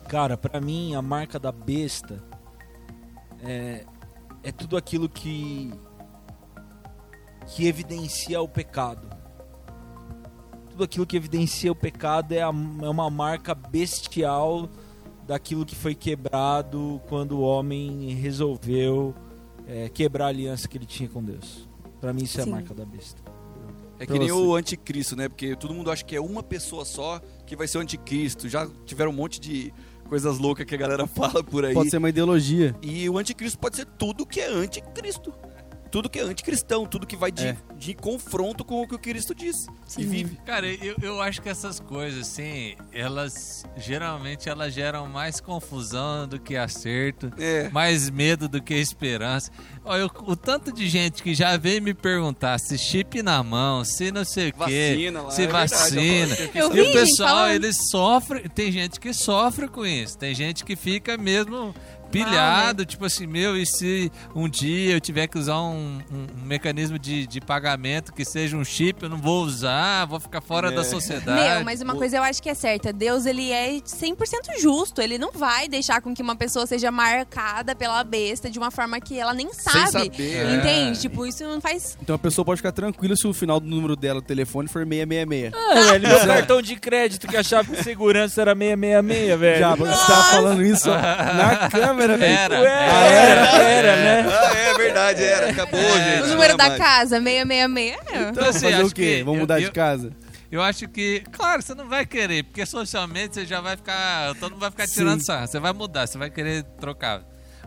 Cara, 0.08 0.36
pra 0.36 0.60
mim, 0.60 0.94
a 0.96 1.00
marca 1.00 1.38
da 1.38 1.52
besta 1.52 2.22
é, 3.44 3.84
é 4.42 4.52
tudo 4.52 4.76
aquilo 4.76 5.08
que 5.08 5.72
que 7.46 7.66
evidencia 7.66 8.40
o 8.40 8.48
pecado. 8.48 9.08
Tudo 10.70 10.84
aquilo 10.84 11.06
que 11.06 11.16
evidencia 11.16 11.70
o 11.70 11.74
pecado 11.74 12.32
é, 12.32 12.42
a- 12.42 12.46
é 12.46 12.88
uma 12.88 13.08
marca 13.08 13.54
bestial 13.54 14.68
daquilo 15.26 15.64
que 15.64 15.74
foi 15.74 15.94
quebrado 15.94 17.00
quando 17.08 17.38
o 17.38 17.40
homem 17.42 18.10
resolveu 18.14 19.14
é, 19.66 19.88
quebrar 19.88 20.26
a 20.26 20.28
aliança 20.28 20.68
que 20.68 20.76
ele 20.76 20.84
tinha 20.86 21.08
com 21.08 21.22
Deus. 21.22 21.68
Pra 22.00 22.12
mim, 22.12 22.24
isso 22.24 22.38
é 22.40 22.42
a 22.42 22.46
marca 22.46 22.74
da 22.74 22.84
besta. 22.84 23.22
É 23.98 24.04
Pra 24.04 24.14
que 24.14 24.18
nem 24.18 24.28
você. 24.28 24.32
o 24.42 24.54
anticristo, 24.56 25.16
né? 25.16 25.28
Porque 25.28 25.54
todo 25.56 25.72
mundo 25.72 25.90
acha 25.90 26.04
que 26.04 26.14
é 26.16 26.20
uma 26.20 26.42
pessoa 26.42 26.84
só 26.84 27.20
que 27.46 27.54
vai 27.56 27.66
ser 27.68 27.78
o 27.78 27.80
anticristo. 27.80 28.48
Já 28.48 28.68
tiveram 28.84 29.10
um 29.12 29.14
monte 29.14 29.40
de 29.40 29.72
coisas 30.08 30.38
loucas 30.38 30.66
que 30.66 30.74
a 30.74 30.78
galera 30.78 31.06
fala 31.08 31.42
por 31.42 31.64
aí. 31.64 31.72
Pode 31.72 31.88
ser 31.90 31.96
uma 31.98 32.08
ideologia. 32.10 32.74
E 32.82 33.08
o 33.08 33.16
anticristo 33.16 33.58
pode 33.58 33.76
ser 33.76 33.86
tudo 33.86 34.26
que 34.26 34.40
é 34.40 34.48
anticristo. 34.48 35.32
Tudo 35.94 36.10
que 36.10 36.18
é 36.18 36.22
anticristão, 36.22 36.84
tudo 36.86 37.06
que 37.06 37.14
vai 37.14 37.30
de, 37.30 37.46
É. 37.46 37.56
de 37.78 37.94
confronto 37.94 38.64
com 38.64 38.82
o 38.82 38.88
que 38.88 38.96
o 38.96 38.98
Cristo 38.98 39.32
diz 39.32 39.54
e 39.96 40.02
Sim. 40.02 40.08
vive. 40.08 40.38
Cara, 40.44 40.66
eu, 40.66 40.96
eu 41.00 41.20
acho 41.22 41.40
que 41.40 41.48
essas 41.48 41.78
coisas, 41.78 42.22
assim, 42.28 42.74
elas 42.92 43.64
geralmente 43.76 44.48
elas 44.48 44.74
geram 44.74 45.06
mais 45.06 45.40
confusão 45.40 46.26
do 46.26 46.40
que 46.40 46.56
acerto, 46.56 47.30
É. 47.38 47.68
mais 47.70 48.10
medo 48.10 48.48
do 48.48 48.60
que 48.60 48.74
esperança. 48.74 49.52
Olha, 49.84 50.00
eu- 50.00 50.10
o 50.26 50.34
tanto 50.34 50.72
de 50.72 50.88
gente 50.88 51.22
que 51.22 51.32
já 51.32 51.56
veio 51.56 51.80
me 51.80 51.94
perguntar 51.94 52.58
se 52.58 52.76
chip 52.76 53.22
na 53.22 53.40
mão, 53.44 53.84
se 53.84 54.10
não 54.10 54.24
sei 54.24 54.48
o 54.48 54.52
quê, 54.52 54.58
Vacina 54.96 55.22
lá, 55.22 55.30
se 55.30 55.42
é 55.42 55.46
verdade, 55.46 55.70
vacina. 55.74 56.36
eu 56.56 56.70
Eu 56.70 56.76
e 56.76 56.88
o 56.88 56.92
pessoal, 56.92 57.28
falando. 57.28 57.52
eles 57.54 57.76
sofrem, 57.88 58.48
tem 58.48 58.72
gente 58.72 58.98
que 58.98 59.12
sofre 59.14 59.68
com 59.68 59.86
isso, 59.86 60.18
tem 60.18 60.34
gente 60.34 60.64
que 60.64 60.74
fica 60.74 61.16
mesmo 61.16 61.72
pilhado, 62.24 62.84
tipo 62.86 63.04
assim, 63.04 63.26
meu, 63.26 63.56
e 63.56 63.66
se 63.66 64.10
um 64.34 64.48
dia 64.48 64.94
eu 64.94 65.00
tiver 65.00 65.26
que 65.26 65.38
usar 65.38 65.60
um, 65.60 66.00
um- 66.12 66.26
um 66.42 66.44
mecanismo 66.46 66.98
de, 66.98 67.26
de 67.26 67.40
pagamento 67.40 68.12
que 68.12 68.24
seja 68.24 68.56
um 68.56 68.64
chip, 68.64 69.02
eu 69.02 69.08
não 69.08 69.18
vou 69.18 69.42
usar, 69.44 70.04
vou 70.06 70.20
ficar 70.20 70.40
fora 70.40 70.68
É. 70.72 70.74
da 70.74 70.84
sociedade. 70.84 71.40
Meu, 71.54 71.64
mas 71.64 71.80
uma 71.80 71.94
coisa 71.94 72.16
eu 72.16 72.22
acho 72.22 72.42
que 72.42 72.48
é 72.48 72.54
certa. 72.54 72.92
Deus, 72.92 73.26
ele 73.26 73.50
é 73.50 73.72
100% 73.80 74.60
justo. 74.60 75.00
Ele 75.00 75.18
não 75.18 75.32
vai 75.32 75.68
deixar 75.68 76.00
com 76.00 76.14
que 76.14 76.22
uma 76.22 76.36
pessoa 76.36 76.66
seja 76.66 76.90
marcada 76.90 77.74
pela 77.74 78.02
besta 78.04 78.50
de 78.50 78.58
uma 78.58 78.70
forma 78.70 79.00
que 79.00 79.18
ela 79.18 79.34
nem 79.34 79.52
sabe. 79.52 79.90
saber, 79.90 80.20
é. 80.20 80.54
Entende? 80.54 81.00
Tipo, 81.00 81.26
isso 81.26 81.42
não 81.44 81.60
faz... 81.60 81.96
Então 82.00 82.14
a 82.14 82.18
pessoa 82.18 82.44
pode 82.44 82.58
ficar 82.58 82.72
tranquila 82.72 83.16
se 83.16 83.26
o 83.26 83.32
final 83.32 83.58
do 83.60 83.66
número 83.66 83.96
dela 83.96 84.20
do 84.20 84.26
telefone 84.26 84.68
for 84.68 84.86
666. 84.86 85.52
Ah, 85.54 85.74
velho, 85.92 86.08
meu 86.08 86.26
cartão 86.26 86.62
de 86.62 86.76
crédito 86.76 87.26
que 87.26 87.36
a 87.36 87.42
chave 87.42 87.76
de 87.76 87.82
segurança 87.82 88.40
era 88.40 88.54
666, 88.54 89.38
velho. 89.40 89.58
Já, 89.58 89.74
você 89.74 90.06
tava 90.06 90.22
falando 90.30 90.62
isso 90.62 90.90
ó, 90.90 90.94
na 91.34 91.68
câmera, 91.70 92.03
velho. 92.08 92.24
Era, 92.24 92.60
Ué, 92.60 92.88
Ah, 92.90 93.06
era, 93.08 93.62
era, 93.62 93.96
né? 93.96 94.30
Ah, 94.30 94.56
é 94.56 94.74
verdade, 94.74 95.22
era. 95.24 95.50
Acabou, 95.50 95.80
gente. 95.80 96.22
O 96.22 96.26
número 96.28 96.52
é 96.54 96.56
da 96.56 96.68
mais. 96.68 96.78
casa, 96.78 97.20
666. 97.20 97.96
É. 98.12 98.28
Então, 98.30 98.44
assim, 98.48 98.60
Fazer 98.60 98.74
acho 98.74 98.86
o 98.86 98.90
quê? 98.94 99.16
que 99.18 99.22
Vamos 99.24 99.34
eu- 99.34 99.40
mudar 99.40 99.60
eu- 99.60 99.66
de 99.68 99.72
casa? 99.72 100.12
Eu 100.52 100.62
acho 100.62 100.86
que, 100.88 101.24
claro, 101.32 101.62
você 101.62 101.74
não 101.74 101.88
vai 101.88 102.06
querer, 102.06 102.44
porque 102.44 102.64
socialmente 102.64 103.34
você 103.34 103.44
já 103.46 103.60
vai 103.60 103.76
ficar. 103.76 104.34
Todo 104.36 104.52
mundo 104.52 104.60
vai 104.60 104.70
ficar 104.70 104.86
Sim. 104.86 104.94
tirando 104.94 105.24
sarro. 105.24 105.46
Você 105.48 105.58
vai 105.58 105.72
mudar, 105.72 106.06
você 106.06 106.16
vai 106.16 106.30
querer 106.30 106.62
trocar. 106.78 107.22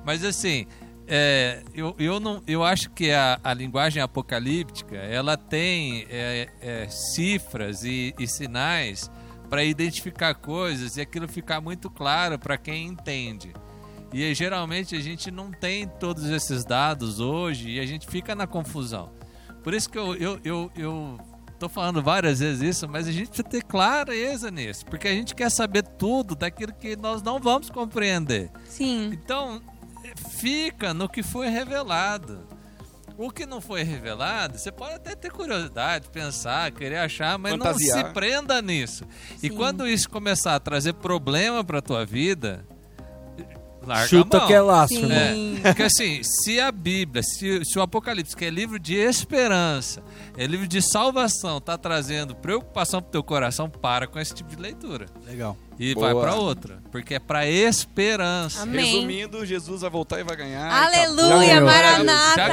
Mas 0.06 0.24
assim, 0.24 0.66
é, 1.06 1.60
eu, 1.76 1.94
eu, 2.00 2.18
não, 2.20 2.42
eu 2.48 2.64
acho 2.64 2.90
que 2.92 3.12
a, 3.12 3.40
a 3.44 3.54
linguagem 3.54 4.02
apocalíptica 4.02 4.96
ela 4.96 5.36
tem 5.36 6.08
é, 6.10 6.48
é, 6.62 6.88
cifras 6.88 7.84
e, 7.84 8.14
e 8.18 8.26
sinais 8.26 9.12
para 9.50 9.64
identificar 9.66 10.34
coisas 10.36 10.96
e 10.96 11.02
aquilo 11.02 11.28
ficar 11.28 11.60
muito 11.60 11.90
claro 11.90 12.40
para 12.40 12.58
quem 12.58 12.86
entende. 12.88 13.52
E 14.14 14.34
geralmente 14.34 14.96
a 14.96 15.00
gente 15.00 15.30
não 15.30 15.52
tem 15.52 15.88
todos 15.88 16.26
esses 16.26 16.64
dados 16.64 17.20
hoje 17.20 17.70
e 17.72 17.80
a 17.80 17.86
gente 17.86 18.08
fica 18.08 18.34
na 18.34 18.48
confusão. 18.48 19.12
Por 19.64 19.74
isso 19.74 19.90
que 19.90 19.98
eu, 19.98 20.16
eu, 20.16 20.40
eu, 20.44 20.72
eu 20.78 21.20
tô 21.60 21.68
falando 21.68 22.02
várias 22.02 22.40
vezes 22.40 22.62
isso, 22.62 22.88
mas 22.88 23.08
a 23.08 23.12
gente 23.12 23.28
precisa 23.28 23.48
ter 23.48 23.64
clareza 23.64 24.50
nisso, 24.50 24.86
porque 24.86 25.08
a 25.08 25.12
gente 25.14 25.36
quer 25.36 25.52
saber 25.52 25.84
tudo 25.84 26.36
daquilo 26.36 26.74
que 26.74 26.96
nós 26.96 27.22
não 27.22 27.40
vamos 27.40 27.70
compreender. 27.70 28.50
Sim. 28.66 29.10
Então, 29.12 29.62
fica 30.40 30.94
no 30.94 31.10
que 31.10 31.22
foi 31.22 31.50
revelado. 31.50 32.48
O 33.18 33.32
que 33.32 33.48
não 33.48 33.60
foi 33.60 33.82
revelado, 33.82 34.60
você 34.60 34.72
pode 34.72 34.94
até 34.94 35.16
ter 35.16 35.32
curiosidade, 35.32 36.08
pensar, 36.10 36.72
querer 36.72 36.98
achar, 36.98 37.38
mas 37.40 37.54
não 37.54 37.66
Fantasiar. 37.66 38.08
se 38.08 38.14
prenda 38.14 38.62
nisso. 38.62 39.06
E 39.42 39.50
Sim. 39.50 39.56
quando 39.56 39.88
isso 39.88 40.08
começar 40.08 40.54
a 40.54 40.60
trazer 40.60 40.94
problema 40.94 41.64
pra 41.64 41.82
tua 41.82 42.06
vida, 42.06 42.64
larga 43.88 44.04
a 44.04 44.08
Chuta 44.08 44.38
mão. 44.38 44.48
que 44.48 44.54
é 44.54 44.62
laço, 44.62 44.94
Sim. 44.94 45.04
irmão. 45.04 45.62
Porque 45.64 45.84
assim, 45.84 46.22
se 46.24 46.60
a 46.60 46.72
Bíblia, 46.88 47.22
se, 47.22 47.66
se 47.66 47.78
o 47.78 47.82
Apocalipse, 47.82 48.34
que 48.34 48.46
é 48.46 48.50
livro 48.50 48.80
de 48.80 48.96
esperança, 48.96 50.02
é 50.38 50.48
livro 50.48 50.66
de 50.66 50.82
salvação, 50.82 51.60
tá 51.60 51.78
trazendo 51.78 52.34
preocupação 52.34 53.02
pro 53.02 53.12
teu 53.12 53.22
coração, 53.22 53.70
para 53.70 54.08
com 54.08 54.18
esse 54.18 54.34
tipo 54.34 54.50
de 54.50 54.56
leitura. 54.56 55.08
Legal. 55.28 55.58
E 55.80 55.94
Boa. 55.94 56.12
vai 56.12 56.24
pra 56.24 56.36
outra. 56.36 56.80
Porque 56.92 57.14
é 57.16 57.20
pra 57.20 57.46
esperança. 57.48 58.64
Amém. 58.64 58.96
Resumindo, 58.96 59.46
Jesus 59.46 59.82
vai 59.82 59.90
voltar 59.92 60.20
e 60.20 60.24
vai 60.24 60.36
ganhar. 60.36 60.72
Aleluia. 60.72 61.62
Maranata. 61.62 62.46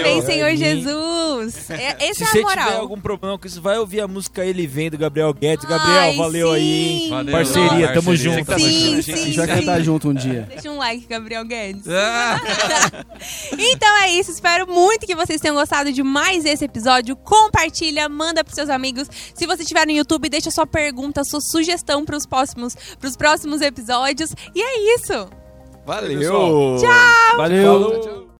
Amém, 0.00 0.20
Senhor. 0.22 0.56
Jesus. 0.56 1.70
É, 1.70 1.94
Se 2.12 2.22
essa 2.22 2.24
é 2.24 2.26
você 2.26 2.38
a 2.40 2.42
moral. 2.42 2.66
tiver 2.66 2.78
algum 2.80 3.00
problema 3.00 3.38
com 3.38 3.46
isso, 3.46 3.62
vai 3.62 3.78
ouvir 3.78 4.00
a 4.00 4.08
música 4.08 4.44
Ele 4.44 4.66
Vem 4.66 4.90
do 4.90 4.98
Gabriel 4.98 5.32
Guedes. 5.32 5.64
Gabriel, 5.64 5.96
Ai, 6.00 6.16
valeu 6.16 6.48
sim. 6.48 6.54
aí, 6.56 6.88
hein? 7.04 7.10
Valeu. 7.10 7.32
Parceria, 7.32 7.88
tamo 7.92 8.02
Parceria. 8.08 8.16
junto. 8.16 8.46
Tá 8.46 8.58
Sim, 8.58 8.64
assistindo 8.66 8.98
a 8.98 9.02
sim, 9.02 9.12
A 9.12 9.16
gente. 9.26 9.36
vai 9.36 9.46
sim. 9.46 9.54
cantar 9.54 9.82
junto 9.82 10.08
um 10.08 10.14
dia. 10.14 10.46
Deixa 10.48 10.70
um 10.70 10.78
like, 10.78 11.06
Gabriel 11.06 11.44
Guedes. 11.44 11.86
Ah! 11.88 12.40
Então 13.56 13.81
é 13.86 14.10
isso, 14.10 14.30
espero 14.30 14.66
muito 14.66 15.06
que 15.06 15.14
vocês 15.14 15.40
tenham 15.40 15.56
gostado 15.56 15.92
de 15.92 16.02
mais 16.02 16.44
esse 16.44 16.64
episódio. 16.64 17.16
Compartilha, 17.16 18.08
manda 18.08 18.44
pros 18.44 18.54
seus 18.54 18.68
amigos. 18.68 19.08
Se 19.34 19.46
você 19.46 19.62
estiver 19.62 19.86
no 19.86 19.92
YouTube, 19.92 20.28
deixa 20.28 20.50
sua 20.50 20.66
pergunta, 20.66 21.24
sua 21.24 21.40
sugestão 21.40 22.04
pros 22.04 22.26
próximos, 22.26 22.74
pros 22.98 23.16
próximos 23.16 23.60
episódios. 23.60 24.34
E 24.54 24.62
é 24.62 24.94
isso. 24.94 25.28
Valeu. 25.84 26.76
Tchau! 26.78 27.36
Valeu! 27.36 27.64
Falou. 27.64 28.00
Tchau. 28.00 28.21